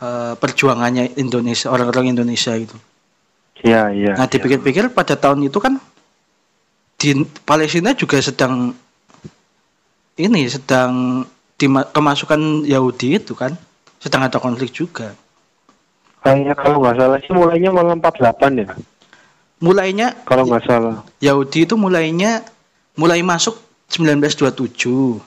eh, 0.02 0.34
perjuangannya 0.36 1.14
Indonesia 1.20 1.70
orang-orang 1.70 2.16
Indonesia 2.16 2.56
itu. 2.58 2.74
Ya, 3.60 3.92
ya. 3.92 4.16
Nah 4.16 4.26
ya. 4.26 4.32
dipikir-pikir 4.32 4.90
pada 4.96 5.20
tahun 5.20 5.44
itu 5.46 5.60
kan 5.60 5.78
di 6.96 7.28
Palestina 7.44 7.92
juga 7.92 8.22
sedang 8.24 8.72
ini 10.16 10.48
sedang 10.48 11.26
dima- 11.58 11.88
kemasukan 11.90 12.64
Yahudi 12.64 13.20
itu 13.20 13.34
kan 13.34 13.54
sedang 14.02 14.26
ada 14.26 14.38
konflik 14.42 14.74
juga. 14.74 15.14
Kayaknya 16.22 16.54
kalau 16.54 16.78
nggak 16.82 16.96
salah 16.98 17.18
sih 17.22 17.34
mulainya 17.34 17.70
malam 17.74 17.98
48 17.98 18.62
ya. 18.62 18.68
Mulainya 19.62 20.08
Kalau 20.26 20.46
nggak 20.46 20.64
salah. 20.66 20.96
Yahudi 21.22 21.70
itu 21.70 21.78
mulainya 21.78 22.46
mulai 22.98 23.22
masuk 23.22 23.58
1927. 23.90 25.22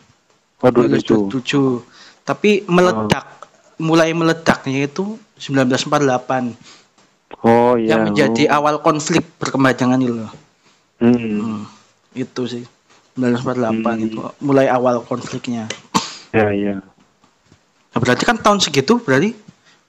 Waduh 0.62 0.86
itu. 0.90 1.30
1927. 1.30 1.82
Tapi 2.26 2.62
meledak 2.66 3.46
mulai 3.78 4.14
meledaknya 4.14 4.86
itu 4.86 5.18
1948 5.38 6.54
Oh 7.44 7.76
iya. 7.76 7.94
yang 7.96 8.08
menjadi 8.08 8.48
oh. 8.48 8.56
awal 8.56 8.80
konflik 8.80 9.20
berkepanjangan 9.36 10.00
itu 10.00 10.16
loh. 10.16 10.32
Hmm. 10.96 11.12
Hmm, 11.14 11.60
itu 12.16 12.42
sih 12.48 12.64
1948 13.20 13.84
Hmm. 13.84 14.06
itu 14.08 14.18
mulai 14.40 14.66
awal 14.72 15.04
konfliknya. 15.04 15.68
Ya, 16.32 16.48
ya. 16.50 16.80
Nah, 17.92 17.98
berarti 18.00 18.24
kan 18.26 18.40
tahun 18.40 18.58
segitu 18.64 18.98
berarti 18.98 19.36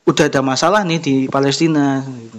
udah 0.06 0.30
ada 0.30 0.44
masalah 0.44 0.84
nih 0.86 1.00
di 1.02 1.16
Palestina. 1.32 2.04
Gitu. 2.06 2.38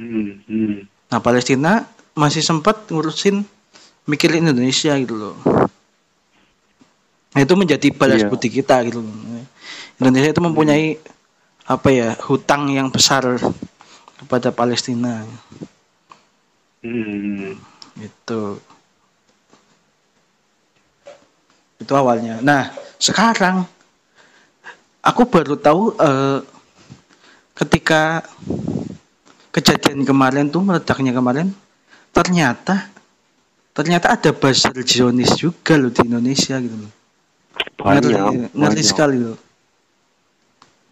Hmm. 0.00 0.42
Hmm. 0.48 0.74
Nah 1.12 1.20
Palestina 1.22 1.86
masih 2.16 2.42
sempat 2.42 2.88
ngurusin 2.90 3.44
mikirin 4.08 4.48
Indonesia 4.48 4.96
gitu 4.98 5.14
loh. 5.14 5.36
Nah, 7.34 7.42
itu 7.42 7.54
menjadi 7.58 7.90
balas 7.94 8.22
Iya. 8.22 8.30
budi 8.30 8.48
kita 8.48 8.80
gitu 8.86 9.02
loh. 9.02 9.14
Indonesia 10.00 10.30
itu 10.34 10.42
mempunyai 10.42 10.98
apa 11.64 11.88
ya 11.94 12.12
hutang 12.26 12.68
yang 12.70 12.90
besar 12.90 13.38
kepada 14.20 14.54
Palestina. 14.54 15.24
Hmm. 16.84 17.56
itu. 17.96 18.42
Itu 21.80 21.92
awalnya. 21.96 22.38
Nah 22.44 22.70
sekarang 23.00 23.64
aku 25.00 25.22
baru 25.28 25.54
tahu 25.56 25.94
eh, 25.96 26.38
ketika 27.54 28.24
kejadian 29.54 30.02
kemarin 30.02 30.50
tuh 30.50 30.64
meledaknya 30.64 31.14
kemarin 31.14 31.54
ternyata 32.10 32.90
ternyata 33.74 34.14
ada 34.18 34.30
buzzer 34.34 34.74
Zionis 34.82 35.34
juga 35.38 35.78
loh 35.78 35.90
di 35.94 36.02
Indonesia 36.06 36.58
gitu 36.58 36.74
loh. 36.74 36.92
Ngeri, 37.84 38.10
Banyak, 38.10 38.50
ngeri 38.54 38.74
banyak. 38.80 38.86
sekali 38.86 39.16
loh 39.20 39.38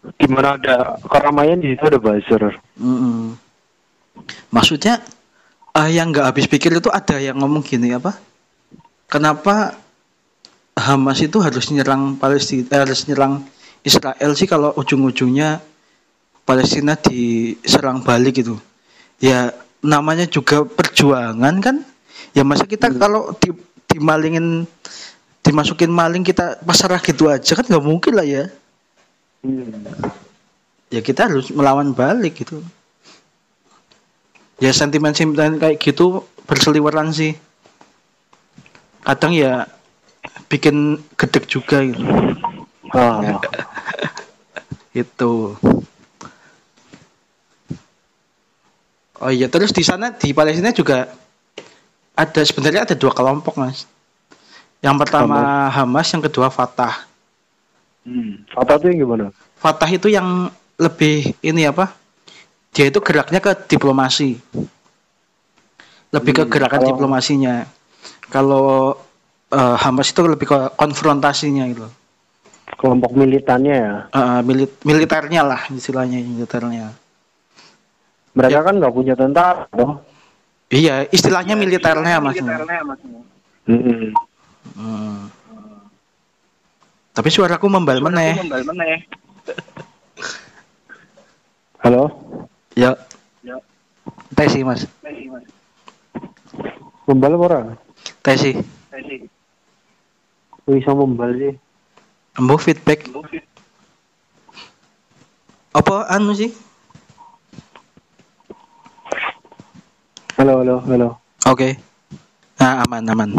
Di 0.03 0.27
mana 0.27 0.59
ada 0.59 0.99
keramaian 1.07 1.63
di 1.63 1.73
situ 1.73 1.83
ada 1.87 1.99
buzzer. 1.99 2.59
Mm-mm. 2.75 3.39
Maksudnya 4.51 4.99
eh, 5.79 5.89
yang 5.95 6.11
nggak 6.11 6.27
habis 6.27 6.45
pikir 6.45 6.75
itu 6.75 6.91
ada 6.91 7.17
yang 7.17 7.39
ngomong 7.39 7.63
gini 7.63 7.95
apa? 7.95 8.15
Kenapa 9.07 9.79
Hamas 10.73 11.21
itu 11.21 11.37
harus 11.37 11.69
nyerang 11.69 12.17
Palestina, 12.17 12.65
eh, 12.73 12.79
harus 12.81 13.05
nyerang 13.05 13.45
Israel 13.85 14.31
sih 14.33 14.49
kalau 14.49 14.73
ujung-ujungnya 14.75 15.61
Palestina 16.43 16.97
diserang 16.97 18.03
balik 18.03 18.43
gitu? 18.43 18.59
Ya 19.23 19.55
namanya 19.79 20.27
juga 20.27 20.67
perjuangan 20.67 21.55
kan? 21.63 21.75
Ya 22.33 22.41
masa 22.41 22.65
kita 22.65 22.89
kalau 22.95 23.31
di, 23.37 23.53
dimalingin 23.87 24.65
dimasukin 25.43 25.91
maling 25.91 26.23
kita 26.23 26.57
pasrah 26.63 26.97
gitu 27.03 27.27
aja 27.27 27.53
kan 27.53 27.67
nggak 27.67 27.85
mungkin 27.85 28.15
lah 28.15 28.25
ya. 28.25 28.49
Ya 30.93 31.01
kita 31.03 31.27
harus 31.27 31.51
melawan 31.51 31.91
balik 31.91 32.43
gitu. 32.43 32.63
Ya 34.63 34.71
sentimen-sentimen 34.71 35.59
kayak 35.59 35.83
gitu 35.83 36.23
berseliweran 36.47 37.11
sih. 37.11 37.35
Kadang 39.03 39.35
ya 39.35 39.67
bikin 40.47 41.03
gedek 41.19 41.51
juga 41.51 41.83
gitu. 41.83 42.03
Ah, 42.93 43.41
itu 44.93 45.57
oh 49.17 49.31
iya 49.33 49.49
terus 49.49 49.73
di 49.73 49.81
sana 49.81 50.13
di 50.13 50.29
Palestina 50.37 50.69
juga 50.69 51.09
ada 52.13 52.41
sebenarnya 52.45 52.85
ada 52.85 52.95
dua 52.95 53.09
kelompok 53.09 53.57
mas. 53.57 53.89
Yang 54.85 55.07
pertama 55.07 55.71
Hamas 55.73 56.11
yang 56.13 56.21
kedua 56.21 56.53
Fatah 56.53 57.12
hmm. 58.03 58.51
Fatah 58.51 58.75
itu 58.77 58.85
yang 58.89 58.99
gimana? 59.01 59.25
Fatah 59.57 59.89
itu 59.89 60.07
yang 60.07 60.47
lebih 60.75 61.33
ini 61.39 61.63
apa? 61.65 61.91
Dia 62.73 62.89
itu 62.89 62.99
geraknya 62.99 63.37
ke 63.37 63.53
diplomasi. 63.67 64.37
Lebih 66.09 66.31
ke 66.33 66.43
Hmm, 66.45 66.51
gerakan 66.51 66.79
kalau- 66.81 66.89
diplomasinya. 66.93 67.55
Kalau 68.29 68.97
eh, 69.53 69.75
Hamas 69.77 70.09
itu 70.09 70.25
lebih 70.25 70.49
ke 70.49 70.59
konfrontasinya 70.73 71.69
gitu. 71.69 71.85
Kelompok 72.73 73.13
militannya 73.13 73.75
ya. 73.77 73.93
Eh, 74.09 74.39
milit- 74.41 74.81
militernya 74.81 75.45
lah 75.45 75.61
istilahnya 75.69 76.17
militernya. 76.19 76.89
Mereka 78.33 78.59
Ya. 78.59 78.65
kan 78.65 78.73
nggak 78.81 78.93
punya 78.93 79.13
tentara, 79.13 79.69
toh. 79.69 80.01
Iya, 80.73 81.05
istilahnya 81.13 81.53
militernya 81.53 82.17
mas. 82.17 82.33
Hmm. 83.69 84.09
Hmm. 84.73 85.29
Tapi 87.13 87.29
suaraku 87.29 87.69
membal 87.69 88.01
meneh. 88.01 88.33
Halo, 91.85 92.09
Ya. 92.73 92.97
Tesi 94.33 94.65
mas. 94.65 94.89
membal 97.05 97.37
apa 97.37 97.43
orang? 97.45 97.65
Tesi. 98.25 98.57
Bisa 100.65 100.91
membal 100.97 101.37
sih. 101.37 101.53
Embo 102.33 102.57
feedback. 102.57 103.05
Apa 105.77 106.09
anu 106.09 106.33
sih? 106.33 106.49
Halo, 110.33 110.65
halo, 110.65 110.81
halo. 110.89 111.09
Oke. 111.45 111.77
Nah, 112.57 112.81
aman, 112.89 113.05
aman. 113.05 113.29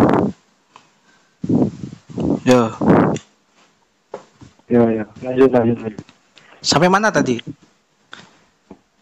Yo, 2.46 2.70
Ya, 4.64 4.81
ya. 4.88 5.05
Lanjut, 5.20 5.50
lanjut, 5.53 5.79
lanjut. 5.85 6.03
sampai 6.64 6.88
mana 6.88 7.12
tadi? 7.12 7.37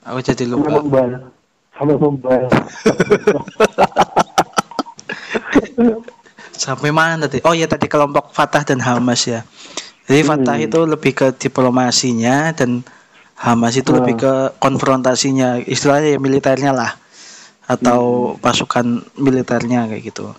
Aku 0.02 0.18
jadi 0.18 0.42
Sampai 0.42 0.74
lupa. 0.74 1.06
Sampai 1.72 1.96
membal. 1.96 2.40
Sampai 6.52 6.90
mana 6.98 7.30
tadi? 7.30 7.38
Oh 7.46 7.54
ya 7.54 7.70
tadi 7.70 7.86
kelompok 7.86 8.34
Fatah 8.34 8.66
dan 8.66 8.82
Hamas 8.82 9.30
ya. 9.30 9.46
Jadi 10.10 10.26
Fatah 10.26 10.58
Hmm. 10.58 10.66
itu 10.66 10.80
lebih 10.82 11.12
ke 11.14 11.26
diplomasinya 11.38 12.50
dan 12.50 12.82
Hamas 13.38 13.78
itu 13.78 13.94
Hmm. 13.94 14.02
lebih 14.02 14.14
ke 14.26 14.34
konfrontasinya, 14.58 15.62
istilahnya 15.62 16.14
ya 16.14 16.18
militernya 16.18 16.74
lah 16.74 16.98
atau 17.70 18.34
pasukan 18.42 19.06
militernya 19.14 19.86
kayak 19.86 20.02
gitu. 20.02 20.34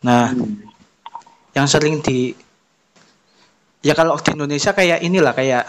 Nah, 0.00 0.32
Hmm. 0.32 0.64
yang 1.52 1.68
sering 1.68 2.00
di 2.00 2.32
ya 3.80 3.96
kalau 3.96 4.16
di 4.20 4.36
Indonesia 4.36 4.76
kayak 4.76 5.00
inilah 5.00 5.32
kayak 5.32 5.64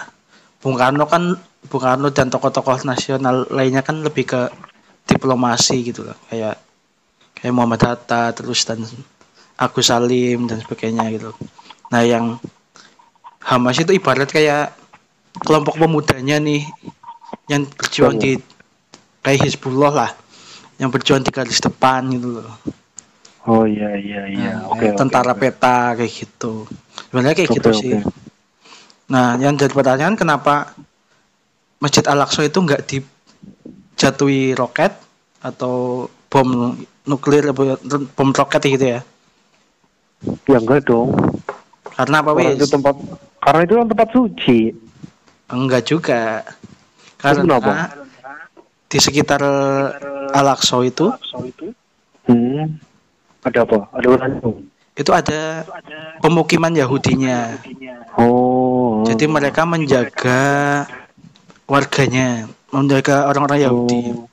Bung 0.59 0.75
Karno 0.75 1.07
kan 1.07 1.35
Bung 1.67 1.81
Karno 1.83 2.11
dan 2.11 2.27
tokoh-tokoh 2.27 2.83
nasional 2.83 3.47
lainnya 3.49 3.81
kan 3.81 4.03
lebih 4.03 4.27
ke 4.27 4.41
diplomasi 5.07 5.91
gitu 5.91 6.05
loh 6.07 6.17
kayak 6.27 6.59
kayak 7.39 7.53
Muhammad 7.55 7.81
Hatta 7.81 8.35
terus 8.35 8.67
dan 8.67 8.83
Agus 9.57 9.87
Salim 9.89 10.45
dan 10.45 10.59
sebagainya 10.61 11.07
gitu 11.15 11.31
nah 11.89 12.03
yang 12.03 12.37
Hamas 13.41 13.81
itu 13.81 13.95
ibarat 13.97 14.29
kayak 14.29 14.75
kelompok 15.41 15.79
pemudanya 15.81 16.37
nih 16.37 16.67
yang 17.49 17.65
berjuang 17.65 18.21
di 18.21 18.37
kayak 19.25 19.49
Hizbullah 19.49 19.91
lah 19.91 20.11
yang 20.77 20.93
berjuang 20.93 21.25
di 21.25 21.31
garis 21.33 21.63
depan 21.63 22.05
gitu 22.11 22.41
loh 22.41 22.53
Oh 23.49 23.65
iya, 23.65 23.97
iya, 23.97 24.21
iya. 24.29 24.51
Nah, 24.53 24.69
Oke, 24.69 24.93
oke, 24.93 25.01
tentara 25.01 25.33
oke. 25.33 25.41
peta 25.41 25.97
kayak 25.97 26.13
gitu. 26.13 26.69
Sebenarnya 27.11 27.35
kayak 27.35 27.51
Oke, 27.51 27.57
gitu 27.59 27.69
oke. 27.75 27.79
sih. 27.83 27.93
Nah, 29.11 29.35
yang 29.35 29.59
jadi 29.59 29.75
pertanyaan 29.75 30.15
kenapa 30.15 30.71
Masjid 31.83 32.07
Al-Aqsa 32.07 32.47
itu 32.47 32.63
nggak 32.63 32.87
dijatuhi 32.87 34.55
roket 34.55 34.95
atau 35.43 36.07
bom 36.31 36.79
nuklir 37.03 37.51
bom 38.15 38.29
roket 38.31 38.63
gitu 38.63 38.85
ya? 38.95 39.01
Ya 40.47 40.57
enggak 40.63 40.87
dong. 40.87 41.11
Karena 41.99 42.23
apa 42.23 42.31
Karena 42.31 42.55
itu 42.55 42.67
tempat 42.71 42.95
karena 43.43 43.61
itu 43.67 43.73
kan 43.75 43.87
tempat 43.91 44.09
suci. 44.15 44.59
Enggak 45.51 45.83
juga. 45.83 46.47
Karena 47.19 47.43
kenapa? 47.43 47.73
di 48.87 48.99
sekitar 48.99 49.43
Al-Aqsa 50.31 50.79
itu 50.87 51.11
Hmm. 52.29 52.77
Ada 53.41 53.65
apa? 53.65 53.89
Ada 53.97 54.07
uranium. 54.13 54.70
Itu 54.91 55.11
ada 55.15 55.63
pemukiman 56.19 56.71
Yahudinya. 56.71 57.57
Oh. 58.19 59.01
Jadi 59.07 59.25
mereka 59.25 59.63
menjaga 59.63 60.41
warganya, 61.65 62.51
menjaga 62.75 63.31
orang-orang 63.31 63.59
Yahudi. 63.63 64.01
Oh. 64.11 64.27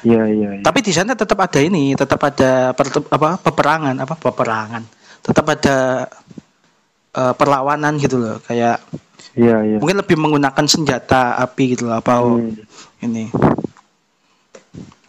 Iya, 0.00 0.22
iya, 0.32 0.48
iya. 0.56 0.64
Tapi 0.64 0.80
di 0.80 0.92
sana 0.96 1.12
tetap 1.12 1.36
ada 1.36 1.60
ini, 1.60 1.92
tetap 1.92 2.16
ada 2.24 2.72
per- 2.72 3.12
apa 3.12 3.36
peperangan, 3.36 3.96
apa 4.00 4.14
peperangan. 4.16 4.82
Tetap 5.20 5.44
ada 5.44 5.76
eh, 7.10 7.34
perlawanan 7.36 8.00
gitu 8.00 8.16
loh, 8.16 8.36
kayak 8.46 8.80
Iya, 9.36 9.56
iya. 9.62 9.76
mungkin 9.78 9.98
lebih 10.00 10.16
menggunakan 10.18 10.66
senjata 10.66 11.38
api 11.38 11.76
gitu 11.76 11.86
loh, 11.86 12.00
apa 12.00 12.18
Hmm. 12.18 12.54
ini. 13.04 13.30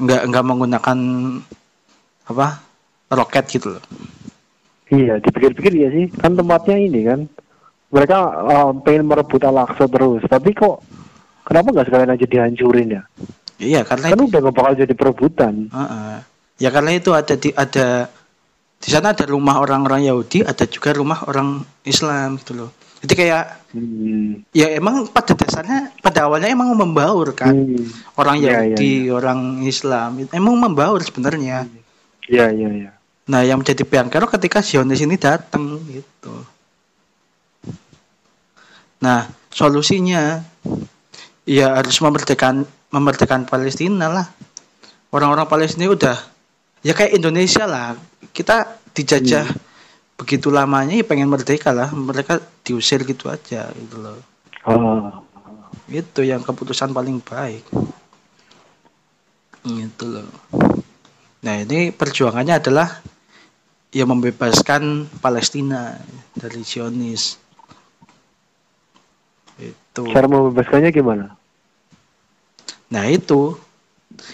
Enggak 0.01 0.21
enggak 0.27 0.45
menggunakan 0.45 0.97
apa? 2.27 2.47
roket 3.11 3.43
gitu 3.51 3.75
loh. 3.75 3.83
Iya, 4.91 5.23
dipikir-pikir 5.23 5.71
ya 5.71 5.89
sih, 5.89 6.11
kan 6.19 6.35
tempatnya 6.35 6.75
ini 6.75 7.07
kan. 7.07 7.19
Mereka 7.91 8.17
uh, 8.47 8.71
pengen 8.83 9.07
merebut 9.07 9.39
Al-Aqsa 9.43 9.87
terus, 9.87 10.23
tapi 10.27 10.51
kok 10.51 10.83
kenapa 11.47 11.71
nggak 11.71 11.87
sekalian 11.87 12.15
aja 12.15 12.25
dihancurin 12.27 12.95
ya? 12.99 13.03
Iya, 13.61 13.81
karena 13.87 14.11
Kan 14.11 14.27
udah 14.27 14.39
nggak 14.41 14.55
bakal 14.55 14.73
jadi 14.75 14.93
perebutan. 14.95 15.53
Heeh. 15.71 16.15
Ya 16.59 16.69
karena 16.69 16.91
itu 16.93 17.09
ada 17.15 17.35
di 17.39 17.49
ada 17.55 18.09
di 18.81 18.89
sana 18.89 19.13
ada 19.13 19.25
rumah 19.29 19.61
orang-orang 19.61 20.05
Yahudi, 20.09 20.41
ada 20.41 20.65
juga 20.65 20.91
rumah 20.93 21.23
orang 21.29 21.61
Islam 21.85 22.41
gitu 22.41 22.53
loh. 22.57 22.71
Jadi 23.01 23.13
kayak 23.17 23.45
Hmm. 23.71 24.43
ya 24.51 24.67
emang 24.75 25.07
pada 25.09 25.31
dasarnya 25.31 25.95
pada 26.03 26.27
awalnya 26.27 26.51
emang 26.51 26.75
membaur 26.75 27.31
kan. 27.31 27.55
Hmm. 27.55 27.87
Orang 28.19 28.43
Iya, 28.43 28.67
Yahudi, 28.67 29.07
orang 29.07 29.63
Islam 29.63 30.27
emang 30.35 30.59
membaur 30.59 30.99
sebenarnya. 30.99 31.71
Iya, 32.27 32.51
iya, 32.51 32.69
iya. 32.69 32.91
Nah, 33.31 33.47
yang 33.47 33.63
menjadi 33.63 33.87
biang 33.87 34.11
kerok 34.11 34.35
ketika 34.35 34.59
Zionis 34.59 34.99
ini 34.99 35.15
datang 35.15 35.79
gitu. 35.87 36.35
Nah, 38.99 39.23
solusinya 39.47 40.43
ya 41.47 41.79
harus 41.79 41.95
memerdekakan 42.03 42.67
memerdekakan 42.91 43.47
Palestina 43.47 44.11
lah. 44.11 44.27
Orang-orang 45.15 45.47
Palestina 45.47 45.87
udah 45.87 46.19
ya 46.83 46.91
kayak 46.91 47.15
Indonesia 47.15 47.63
lah. 47.63 47.95
Kita 48.35 48.67
dijajah 48.91 49.47
begitu 50.19 50.51
lamanya 50.51 50.99
ya 50.99 51.07
pengen 51.07 51.31
merdeka 51.31 51.71
lah. 51.71 51.87
Mereka 51.87 52.67
diusir 52.67 53.07
gitu 53.07 53.31
aja 53.31 53.71
gitu 53.71 53.95
loh. 53.95 54.19
Ah. 54.67 55.23
Itu 55.87 56.27
yang 56.27 56.43
keputusan 56.43 56.91
paling 56.91 57.23
baik. 57.23 57.63
Gitu 59.63 60.03
loh. 60.03 60.27
Nah, 61.41 61.63
ini 61.63 61.95
perjuangannya 61.95 62.59
adalah 62.59 63.01
ya 63.91 64.07
membebaskan 64.07 65.11
Palestina 65.19 65.99
dari 66.31 66.63
Zionis. 66.63 67.35
Itu. 69.59 70.07
Cara 70.09 70.25
membebaskannya 70.31 70.89
gimana? 70.95 71.35
Nah, 72.91 73.05
itu. 73.11 73.59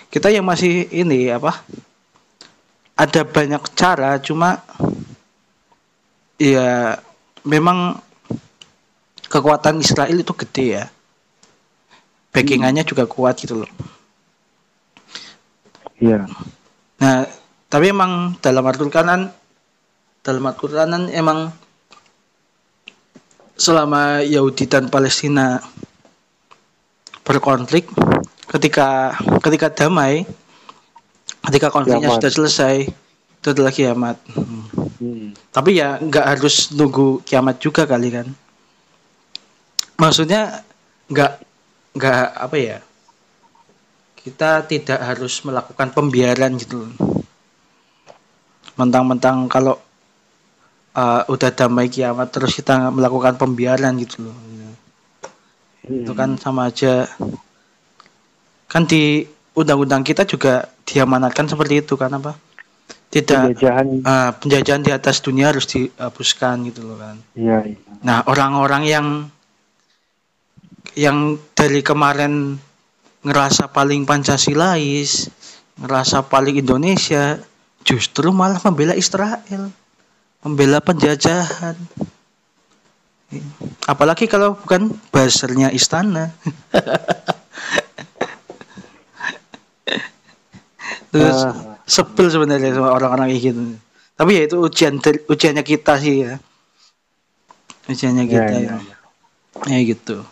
Kita 0.09 0.29
yang 0.33 0.45
masih 0.45 0.89
ini 0.89 1.29
apa? 1.29 1.61
Ada 2.97 3.21
banyak 3.25 3.61
cara, 3.77 4.17
cuma 4.17 4.57
ya 6.41 6.97
memang 7.45 8.01
kekuatan 9.29 9.81
Israel 9.85 10.17
itu 10.17 10.33
gede 10.33 10.65
ya. 10.81 10.85
Backingannya 12.33 12.85
juga 12.85 13.05
kuat 13.05 13.37
gitu 13.41 13.61
loh. 13.65 13.71
Iya. 16.01 16.25
Nah, 17.01 17.25
tapi 17.69 17.89
emang 17.89 18.37
dalam 18.41 18.65
Al-Qur'anan 18.65 19.29
dalam 20.27 20.43
Al-Qur'anan 20.43 21.07
emang 21.07 21.55
selama 23.55 24.19
Yahudi 24.27 24.67
dan 24.67 24.91
Palestina 24.91 25.63
berkonflik 27.23 27.87
ketika 28.51 29.15
ketika 29.39 29.71
damai 29.71 30.27
ketika 31.47 31.71
konfliknya 31.71 32.11
Kiamat. 32.11 32.19
sudah 32.19 32.31
selesai 32.35 32.75
itu 33.37 33.47
adalah 33.55 33.71
kiamat. 33.71 34.19
Hmm. 34.35 34.67
Hmm. 34.99 35.27
Tapi 35.55 35.79
ya 35.79 35.95
nggak 35.95 36.25
harus 36.35 36.75
nunggu 36.75 37.23
kiamat 37.23 37.63
juga 37.63 37.87
kali 37.87 38.11
kan. 38.11 38.27
Maksudnya 39.95 40.67
nggak 41.07 41.31
nggak 41.95 42.23
apa 42.35 42.55
ya? 42.59 42.77
Kita 44.19 44.67
tidak 44.67 44.99
harus 44.99 45.39
melakukan 45.47 45.95
pembiaran 45.95 46.59
gitu. 46.59 46.83
Mentang-mentang 48.75 49.47
kalau 49.47 49.86
uh, 50.97 51.21
udah 51.29 51.53
damai 51.53 51.87
kiamat 51.87 52.33
terus 52.33 52.57
kita 52.57 52.89
melakukan 52.89 53.37
pembiaran 53.37 53.93
gitu 54.01 54.25
loh. 54.25 54.37
Itu 55.87 56.11
kan 56.17 56.35
sama 56.35 56.73
aja. 56.73 57.07
Kan 58.67 58.83
di 58.89 59.23
undang-undang 59.55 60.03
kita 60.03 60.27
juga 60.27 60.67
diamanatkan 60.83 61.47
seperti 61.47 61.85
itu 61.85 61.95
kan 61.95 62.11
apa? 62.17 62.35
Tidak 63.07 63.55
penjajahan. 63.55 63.87
Ah, 64.03 64.35
penjajahan 64.35 64.83
di 64.83 64.91
atas 64.91 65.23
dunia 65.23 65.55
harus 65.55 65.63
dihapuskan 65.71 66.67
gitu 66.67 66.83
loh 66.83 66.99
kan. 66.99 67.15
Iya, 67.39 67.57
iya. 67.71 67.79
Nah, 68.03 68.27
orang-orang 68.27 68.83
yang 68.83 69.07
yang 70.99 71.39
dari 71.55 71.79
kemarin 71.79 72.59
ngerasa 73.23 73.71
paling 73.71 74.03
Pancasilais, 74.03 75.31
ngerasa 75.79 76.27
paling 76.27 76.59
Indonesia, 76.59 77.39
justru 77.87 78.35
malah 78.35 78.59
membela 78.59 78.91
Israel, 78.91 79.71
membela 80.45 80.79
penjajahan. 80.79 81.75
Apalagi 83.83 84.27
kalau 84.27 84.55
bukan 84.55 84.95
buzzernya 85.11 85.71
istana. 85.75 86.31
Terus 91.11 91.39
Ah. 91.39 91.79
sebel 91.87 92.27
sebenarnya 92.27 92.75
sama 92.75 92.91
orang-orang 92.91 93.31
kayak 93.31 93.41
gitu. 93.51 93.61
Tapi 94.17 94.31
ya 94.33 94.43
itu 94.49 94.57
ujian 94.59 94.99
ujiannya 95.03 95.63
kita 95.63 95.93
sih 96.01 96.25
ya. 96.27 96.35
Ujiannya 97.87 98.23
Iya, 98.27 98.31
kita 98.31 98.51
iya, 98.59 98.75
ya. 98.75 98.95
Ya 99.71 99.79
gitu. 99.87 100.23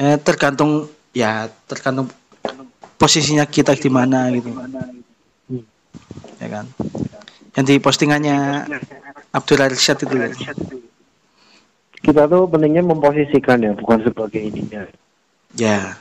Eh 0.00 0.16
tergantung 0.22 0.88
ya 1.12 1.50
tergantung 1.68 2.08
posisinya 2.96 3.44
kita 3.46 3.76
di 3.76 3.90
mana 3.92 4.32
gitu. 4.32 4.48
Hmm. 4.52 5.64
Ya 6.40 6.48
kan. 6.48 6.66
Yang 7.58 7.64
di 7.68 7.74
postingannya 7.82 8.38
Abdul 9.38 9.62
Arsyad 9.62 9.98
itu. 10.02 10.16
Kita 11.98 12.26
tuh 12.26 12.46
pentingnya 12.50 12.82
memposisikan 12.82 13.62
ya, 13.62 13.72
bukan 13.74 14.02
sebagai 14.02 14.42
ininya. 14.42 14.86
Ya. 15.54 15.98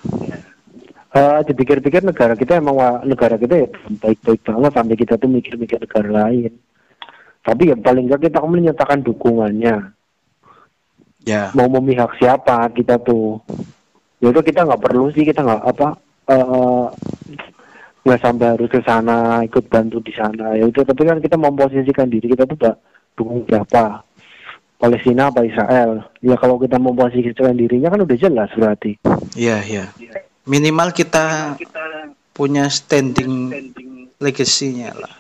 Eh, 1.18 1.40
dipikir-pikir 1.50 2.06
negara 2.06 2.38
kita 2.38 2.60
emang 2.60 3.02
negara 3.08 3.40
kita 3.40 3.66
ya 3.66 3.68
baik-baik 4.04 4.42
banget 4.44 4.72
sampai 4.76 4.96
kita 5.00 5.14
tuh 5.18 5.30
mikir-mikir 5.32 5.82
negara 5.82 6.10
lain. 6.28 6.52
Tapi 7.42 7.72
ya 7.72 7.76
paling 7.80 8.12
nggak 8.12 8.28
kita 8.28 8.44
menyatakan 8.44 9.02
dukungannya. 9.02 9.96
Ya. 11.26 11.50
Mau 11.56 11.72
memihak 11.80 12.14
siapa 12.20 12.70
kita 12.76 13.00
tuh. 13.02 13.40
Ya 14.20 14.30
itu 14.30 14.42
kita 14.46 14.68
nggak 14.68 14.84
perlu 14.84 15.10
sih 15.16 15.24
kita 15.26 15.42
nggak 15.42 15.64
apa 15.64 15.88
eh, 16.28 16.86
nggak 18.08 18.22
sampai 18.24 18.48
harus 18.56 18.72
ke 18.72 18.80
sana 18.88 19.44
ikut 19.44 19.68
bantu 19.68 20.00
di 20.00 20.16
sana 20.16 20.56
ya 20.56 20.64
itu 20.64 20.80
tapi 20.80 21.04
kan 21.04 21.20
kita 21.20 21.36
memposisikan 21.36 22.08
diri 22.08 22.32
kita 22.32 22.48
tuh 22.48 22.56
nggak 22.56 22.78
dukung 23.18 23.42
siapa 23.50 24.06
Palestina 24.78 25.34
apa 25.34 25.42
Israel 25.42 26.06
ya 26.22 26.38
kalau 26.38 26.62
kita 26.62 26.78
memposisikan 26.78 27.58
dirinya 27.58 27.90
kan 27.90 28.06
udah 28.06 28.18
jelas 28.18 28.54
berarti 28.54 28.94
Ya, 29.38 29.62
ya. 29.62 29.94
Minimal 30.50 30.98
kita 30.98 31.58
punya 32.34 32.66
standing 32.74 33.60
legasinya 34.18 34.98
lah. 34.98 35.14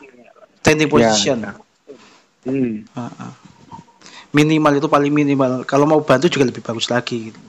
Standing 0.65 0.89
position. 0.89 1.37
hmm. 2.45 2.89
Ah, 2.97 3.13
ah. 3.21 3.33
Minimal 4.33 4.81
itu 4.81 4.87
paling 4.89 5.13
minimal. 5.13 5.61
Kalau 5.69 5.85
mau 5.85 6.01
bantu 6.01 6.33
juga 6.33 6.49
lebih 6.49 6.65
bagus 6.65 6.89
lagi. 6.89 7.29
Gitu. 7.29 7.39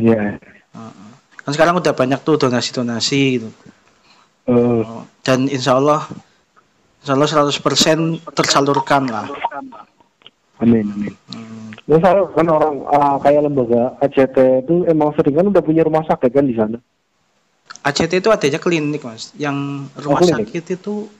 ya 0.00 0.36
ah. 0.76 0.92
Kan 1.40 1.52
sekarang 1.56 1.80
udah 1.80 1.96
banyak 1.96 2.20
tuh 2.20 2.36
donasi-donasi 2.36 3.20
gitu. 3.40 3.48
Oh, 4.50 5.08
Dan 5.24 5.48
insya 5.48 5.80
Allah, 5.80 6.04
insya 7.00 7.16
Allah 7.16 7.48
100% 7.48 8.28
tersalurkan 8.36 9.08
lah. 9.08 9.24
Amin 10.60 10.86
amin 10.88 11.14
Hmm. 11.30 11.74
Terus 11.82 12.06
saya 12.06 12.22
kan 12.22 12.46
orang 12.46 12.74
ah, 12.86 13.18
kayak 13.18 13.50
lembaga 13.50 13.98
ACT 13.98 14.36
itu 14.62 14.86
emang 14.86 15.10
sering 15.12 15.34
kan 15.34 15.46
udah 15.46 15.58
punya 15.58 15.82
rumah 15.82 16.04
sakit 16.04 16.30
kan 16.30 16.46
di 16.46 16.54
sana 16.54 16.78
ACT 17.82 18.12
itu 18.14 18.28
adanya 18.28 18.60
klinik 18.60 19.02
mas. 19.02 19.32
Yang 19.34 19.88
rumah 19.98 20.14
Oh, 20.14 20.22
klinik. 20.22 20.46
sakit 20.52 20.64
itu 20.76 21.10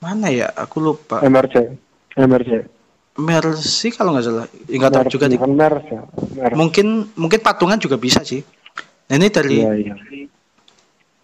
mana 0.00 0.28
ya? 0.28 0.48
Aku 0.50 0.80
lupa. 0.80 1.20
MRC 1.20 1.76
MRC 2.16 2.50
Mercy 3.14 3.94
kalau 3.94 4.10
nggak 4.10 4.26
salah. 4.26 4.46
Ya, 4.66 4.74
nggak 4.74 4.90
tahu 4.90 5.04
juga. 5.06 5.30
Mercy, 5.30 5.94
ya 5.94 6.02
MERS. 6.50 6.54
Mungkin 6.58 6.86
mungkin 7.14 7.38
patungan 7.38 7.78
juga 7.78 7.94
bisa 7.94 8.26
sih. 8.26 8.42
Nah, 9.06 9.14
ini 9.14 9.30
dari 9.30 9.62
Iya, 9.62 9.72
iya. 9.78 9.94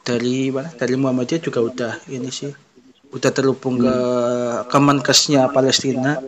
dari 0.00 0.54
mana? 0.54 0.70
Dari 0.70 0.94
Muhammadiyah 0.94 1.42
juga 1.42 1.60
udah 1.60 1.92
ini 2.06 2.30
sih. 2.30 2.54
Udah 3.10 3.34
terhubung 3.34 3.82
ke 3.82 3.94
Kemenkesnya 4.70 5.50
Palestina. 5.50 6.22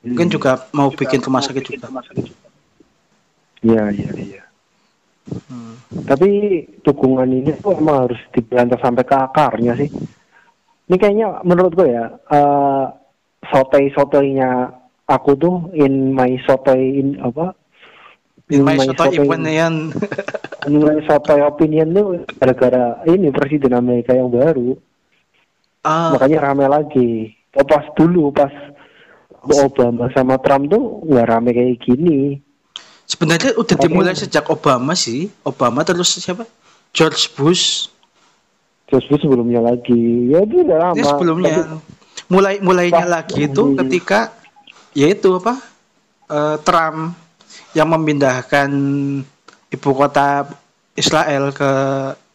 Mungkin 0.00 0.26
Hmm. 0.26 0.34
juga 0.34 0.50
mau 0.72 0.88
bikin 0.88 1.20
rumah 1.20 1.40
sakit 1.40 1.62
juga. 1.62 1.86
Iya, 3.60 3.84
iya, 3.90 4.10
iya. 4.16 4.42
Hmm. 5.46 5.76
Tapi 6.02 6.28
dukungan 6.80 7.28
ini 7.28 7.52
tuh 7.54 7.76
emang 7.76 8.08
harus 8.08 8.20
diberantas 8.30 8.80
sampai 8.80 9.04
ke 9.04 9.14
akarnya 9.14 9.76
sih. 9.76 9.90
Ini 10.88 10.96
kayaknya 10.96 11.44
menurut 11.44 11.72
gue 11.72 11.88
ya, 11.88 12.08
eh 12.08 12.84
sotoy-sotoynya 13.46 14.72
aku 15.06 15.30
tuh 15.34 15.56
in 15.72 16.10
my 16.10 16.34
sotoy 16.42 16.80
in 16.96 17.20
apa? 17.20 17.52
In 18.48 18.64
my 18.64 18.74
soto 18.74 19.06
sotoy- 19.06 19.22
opinion. 19.22 19.92
in 20.66 20.74
my 20.80 20.98
sotoy 21.04 21.40
opinion 21.40 21.92
tuh 21.92 22.06
gara-gara 22.34 22.98
ini 23.04 23.30
presiden 23.30 23.70
Amerika 23.72 24.10
yang 24.10 24.26
baru. 24.26 24.74
Ah, 25.80 26.12
Makanya 26.12 26.38
rame 26.42 26.66
lagi. 26.66 27.10
Oh, 27.52 27.62
pas 27.62 27.82
dulu 27.94 28.30
pas 28.30 28.50
Obama 29.42 30.04
sama 30.12 30.36
Trump 30.38 30.68
tuh 30.68 31.04
nggak 31.06 31.26
rame 31.26 31.50
kayak 31.52 31.78
gini. 31.80 32.18
sebenarnya 33.10 33.58
udah 33.58 33.74
Tapi- 33.74 33.90
dimulai 33.90 34.14
sejak 34.14 34.46
Obama 34.46 34.94
sih. 34.94 35.26
Obama 35.42 35.82
terus 35.82 36.14
siapa? 36.14 36.46
George 36.94 37.26
Bush. 37.34 37.90
Terus 38.86 39.02
Bush 39.10 39.26
sebelumnya 39.26 39.58
lagi. 39.58 40.30
Ya 40.30 40.46
itu 40.46 40.62
udah 40.62 40.78
lama. 40.78 40.94
Ini 40.94 41.02
sebelumnya. 41.02 41.54
Tapi- 41.58 41.98
Mulai 42.30 42.62
mulainya 42.62 43.02
Pas- 43.02 43.10
lagi 43.18 43.50
itu 43.50 43.74
ketika 43.74 44.30
yaitu 44.94 45.34
apa? 45.34 45.58
eh, 46.30 46.56
Trump 46.62 47.18
yang 47.74 47.90
memindahkan 47.90 48.70
ibu 49.66 49.90
kota 49.90 50.46
Israel 50.94 51.50
ke 51.50 51.70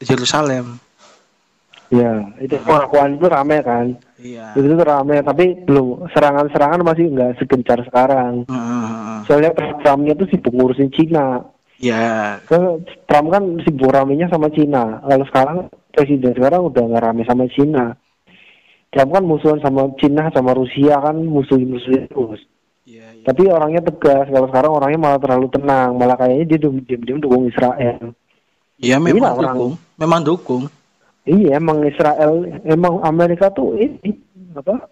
Yerusalem. 0.03 0.75
Ya, 1.87 2.27
itu 2.43 2.59
pengakuan 2.59 3.15
itu 3.15 3.25
rame 3.31 3.63
kan. 3.63 3.95
Iya. 4.15 4.55
Itu 4.55 4.71
tuh 4.71 4.81
rame, 4.81 5.19
tapi 5.21 5.59
belum 5.63 6.07
serangan-serangan 6.09 6.81
masih 6.81 7.11
nggak 7.11 7.35
segencar 7.35 7.83
sekarang. 7.83 8.47
Heeh. 8.47 9.17
Soalnya 9.27 9.51
Trumpnya 9.83 10.15
tuh 10.15 10.27
sibuk 10.29 10.55
ngurusin 10.55 10.87
Cina. 10.89 11.43
Ya, 11.75 12.39
Kan 12.47 12.87
Trump 13.03 13.27
kan 13.29 13.43
sibuk 13.61 13.91
ramenya 13.91 14.31
sama 14.31 14.47
Cina. 14.47 15.03
Kalau 15.03 15.25
sekarang 15.27 15.57
presiden 15.91 16.31
sekarang 16.31 16.71
udah 16.71 16.83
nggak 16.87 17.03
rame 17.03 17.23
sama 17.27 17.43
Cina. 17.51 17.99
Trump 18.87 19.11
kan 19.11 19.23
musuhan 19.27 19.59
sama 19.59 19.91
Cina 19.99 20.31
sama 20.31 20.55
Rusia 20.55 20.95
kan 20.97 21.19
musuh-musuh 21.19 22.07
terus. 22.07 22.41
iya, 22.87 23.11
iya. 23.11 23.25
Tapi 23.27 23.51
orangnya 23.51 23.83
tegas. 23.83 24.31
Kalau 24.31 24.47
sekarang 24.47 24.71
orangnya 24.71 24.95
malah 24.97 25.19
terlalu 25.19 25.51
tenang. 25.51 25.99
Malah 25.99 26.15
kayaknya 26.15 26.55
dia 26.55 26.59
diam-diam 26.63 27.19
dukung 27.19 27.51
Israel. 27.51 28.15
Iya, 28.79 28.95
memang 28.95 29.19
Inilah 29.19 29.33
orang- 29.35 29.57
dukung. 29.59 29.73
Memang 29.95 30.21
dukung. 30.23 30.63
Iya, 31.25 31.57
emang 31.57 31.81
Israel, 31.81 32.45
emang 32.61 33.01
Amerika 33.01 33.49
tuh 33.49 33.73
ini 33.73 34.13
apa? 34.53 34.85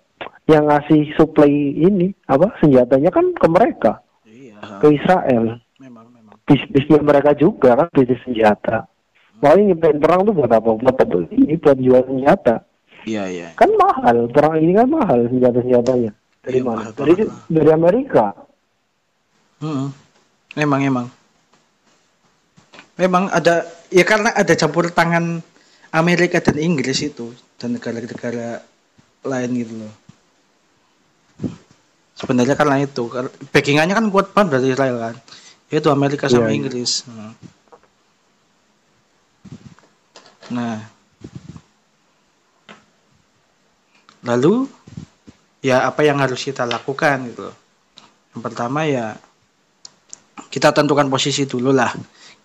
Yang 0.50 0.64
ngasih 0.66 1.02
supply 1.14 1.54
ini 1.78 2.10
apa 2.26 2.52
senjatanya 2.58 3.14
kan 3.14 3.32
ke 3.38 3.48
mereka, 3.48 4.02
Iya. 4.26 4.82
ke 4.82 4.88
Israel. 4.92 5.62
Memang, 5.78 6.10
memang. 6.10 6.36
Bisnisnya 6.44 7.00
mereka 7.00 7.38
juga 7.38 7.78
kan 7.78 7.88
bisnis 7.94 8.18
senjata. 8.26 8.90
Mau 9.40 9.54
nyimpen 9.54 10.02
perang 10.02 10.26
tuh 10.26 10.34
buat 10.34 10.50
apa? 10.52 10.70
Buat 10.74 10.98
apa? 11.00 11.16
Ini 11.30 11.56
buat 11.62 11.78
jual 11.78 12.02
senjata. 12.02 12.66
Iya, 13.06 13.24
iya. 13.30 13.48
Kan 13.54 13.70
mahal, 13.78 14.26
perang 14.32 14.58
ini 14.58 14.74
kan 14.74 14.88
mahal 14.90 15.28
senjata-senjatanya. 15.30 16.12
Dari 16.44 16.60
Iya, 16.60 16.64
mana? 16.66 16.78
mahal 16.82 16.92
Dari 16.98 17.14
dari 17.48 17.70
Amerika. 17.72 18.26
Mm-mm. 19.62 19.88
Memang, 20.58 20.80
memang. 20.82 21.06
Memang 22.94 23.24
ada 23.30 23.64
ya 23.90 24.04
karena 24.04 24.34
ada 24.34 24.54
campur 24.54 24.90
tangan 24.90 25.42
Amerika 25.94 26.42
dan 26.42 26.58
Inggris 26.58 27.06
itu 27.06 27.30
dan 27.62 27.78
negara-negara 27.78 28.66
lain 29.24 29.52
gitu 29.62 29.74
loh. 29.78 29.94
Sebenarnya 32.18 32.58
karena 32.58 32.82
itu 32.82 33.10
backingannya 33.54 33.94
kan 33.94 34.10
kuat 34.10 34.34
banget 34.34 34.58
dari 34.58 34.74
Israel 34.74 34.98
kan. 34.98 35.16
Itu 35.70 35.94
Amerika 35.94 36.26
sama 36.30 36.50
Iya, 36.50 36.50
iya. 36.50 36.58
Inggris. 36.58 36.92
Hmm. 37.06 37.34
Nah. 40.54 40.78
Lalu 44.24 44.66
ya 45.62 45.86
apa 45.86 46.02
yang 46.02 46.18
harus 46.18 46.42
kita 46.42 46.66
lakukan 46.66 47.30
gitu 47.30 47.54
loh. 47.54 47.58
Yang 48.34 48.42
pertama 48.50 48.80
ya 48.90 49.14
kita 50.50 50.74
tentukan 50.74 51.06
posisi 51.06 51.46
dulu 51.46 51.70
lah. 51.70 51.94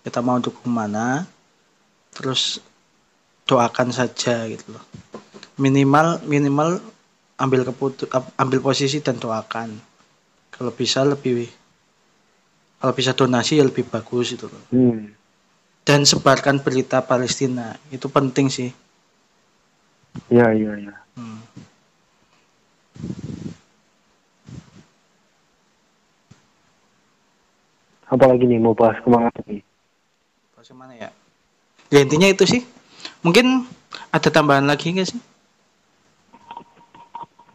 Kita 0.05 0.21
mau 0.21 0.37
dukung 0.37 0.69
mana. 0.69 1.25
Terus 2.13 2.68
doakan 3.49 3.89
saja 3.89 4.45
gitu 4.45 4.69
loh. 4.69 4.85
Minimal 5.57 6.21
minimal 6.29 6.77
ambil 7.41 7.65
keputu 7.65 8.05
ambil 8.37 8.61
posisi 8.61 9.01
dan 9.01 9.17
doakan. 9.17 9.73
Kalau 10.53 10.69
bisa 10.69 11.01
lebih 11.01 11.49
kalau 12.77 12.93
bisa 12.93 13.17
donasi 13.17 13.57
ya 13.57 13.65
lebih 13.65 13.89
bagus 13.89 14.37
itu 14.37 14.45
loh. 14.45 14.63
Hmm. 14.69 15.09
Dan 15.81 16.05
sebarkan 16.05 16.61
berita 16.61 17.01
Palestina. 17.01 17.73
Itu 17.89 18.13
penting 18.13 18.53
sih. 18.53 18.69
Iya, 20.29 20.53
iya, 20.53 20.71
iya. 20.77 20.95
Hmm. 21.17 21.41
Apalagi 28.09 28.45
nih 28.45 28.61
mau 28.61 28.77
bahas 28.77 28.97
ke 29.01 29.09
mana 29.09 29.29
nih? 29.49 29.61
Bagaimana 30.57 30.93
ya? 30.97 31.09
Ya 31.89 31.99
intinya 32.05 32.29
itu 32.29 32.45
sih. 32.45 32.61
Mungkin 33.19 33.67
ada 34.15 34.29
tambahan 34.31 34.63
lagi 34.63 34.95
nggak 34.95 35.09
sih? 35.11 35.21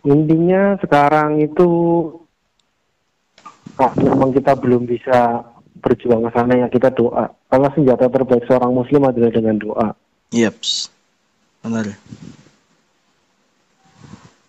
Intinya 0.05 0.77
sekarang 0.85 1.41
itu 1.41 1.69
ah, 3.81 3.93
memang 3.97 4.37
kita 4.37 4.53
belum 4.53 4.85
bisa 4.85 5.49
berjuang 5.81 6.29
ke 6.29 6.31
sana 6.37 6.53
ya 6.61 6.67
kita 6.69 6.93
doa. 6.93 7.33
Karena 7.49 7.69
senjata 7.73 8.13
terbaik 8.13 8.45
seorang 8.45 8.73
muslim 8.77 9.09
adalah 9.09 9.33
dengan 9.33 9.57
doa. 9.57 9.89
Yaps. 10.33 10.93
Benar. 11.65 11.97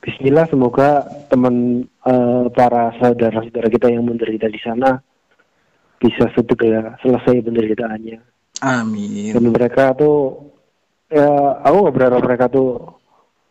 Bismillah 0.04 0.46
semoga 0.52 1.08
teman 1.32 1.88
eh, 1.88 2.46
para 2.52 2.92
saudara-saudara 3.00 3.72
kita 3.72 3.88
yang 3.90 4.04
menderita 4.06 4.52
di 4.52 4.60
sana 4.60 5.00
bisa 5.98 6.28
segera 6.36 7.00
selesai 7.00 7.42
penderitaannya. 7.42 8.20
Amin. 8.62 9.32
Dan 9.32 9.50
mereka 9.50 9.96
tuh 9.96 10.52
ya 11.12 11.28
aku 11.62 11.76
nggak 11.86 11.96
berharap 11.96 12.20
mereka 12.24 12.46
tuh 12.50 12.98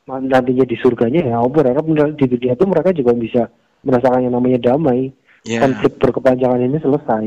nantinya 0.07 0.65
di 0.69 0.77
surganya 0.77 1.21
ya. 1.25 1.35
Aku 1.41 1.51
berharap 1.55 1.85
di 2.15 2.27
dunia 2.29 2.55
tuh 2.55 2.69
mereka 2.69 2.93
juga 2.93 3.13
bisa 3.17 3.43
merasakan 3.85 4.27
yang 4.29 4.35
namanya 4.37 4.73
damai. 4.73 5.13
Ya. 5.45 5.61
Konflik 5.61 6.01
berkepanjangan 6.01 6.61
ini 6.61 6.81
selesai. 6.81 7.25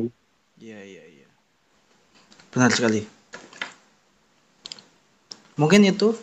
Iya, 0.58 0.80
iya, 0.82 1.04
iya. 1.06 1.28
Benar 2.50 2.74
sekali. 2.74 3.06
Mungkin 5.58 5.86
itu 5.86 6.14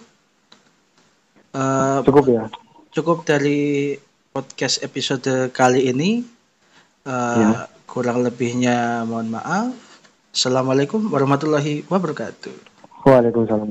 eh, 1.55 1.99
Cukup 2.03 2.25
ya. 2.31 2.45
cukup 2.95 3.23
dari 3.27 3.95
podcast 4.31 4.83
episode 4.83 5.51
kali 5.55 5.91
ini. 5.91 6.23
Eh, 7.07 7.39
Ya. 7.39 7.71
Kurang 7.85 8.27
lebihnya 8.27 9.07
mohon 9.07 9.31
maaf. 9.31 9.71
Assalamualaikum 10.35 11.15
warahmatullahi 11.15 11.87
wabarakatuh. 11.87 12.51
Waalaikumsalam. 13.07 13.71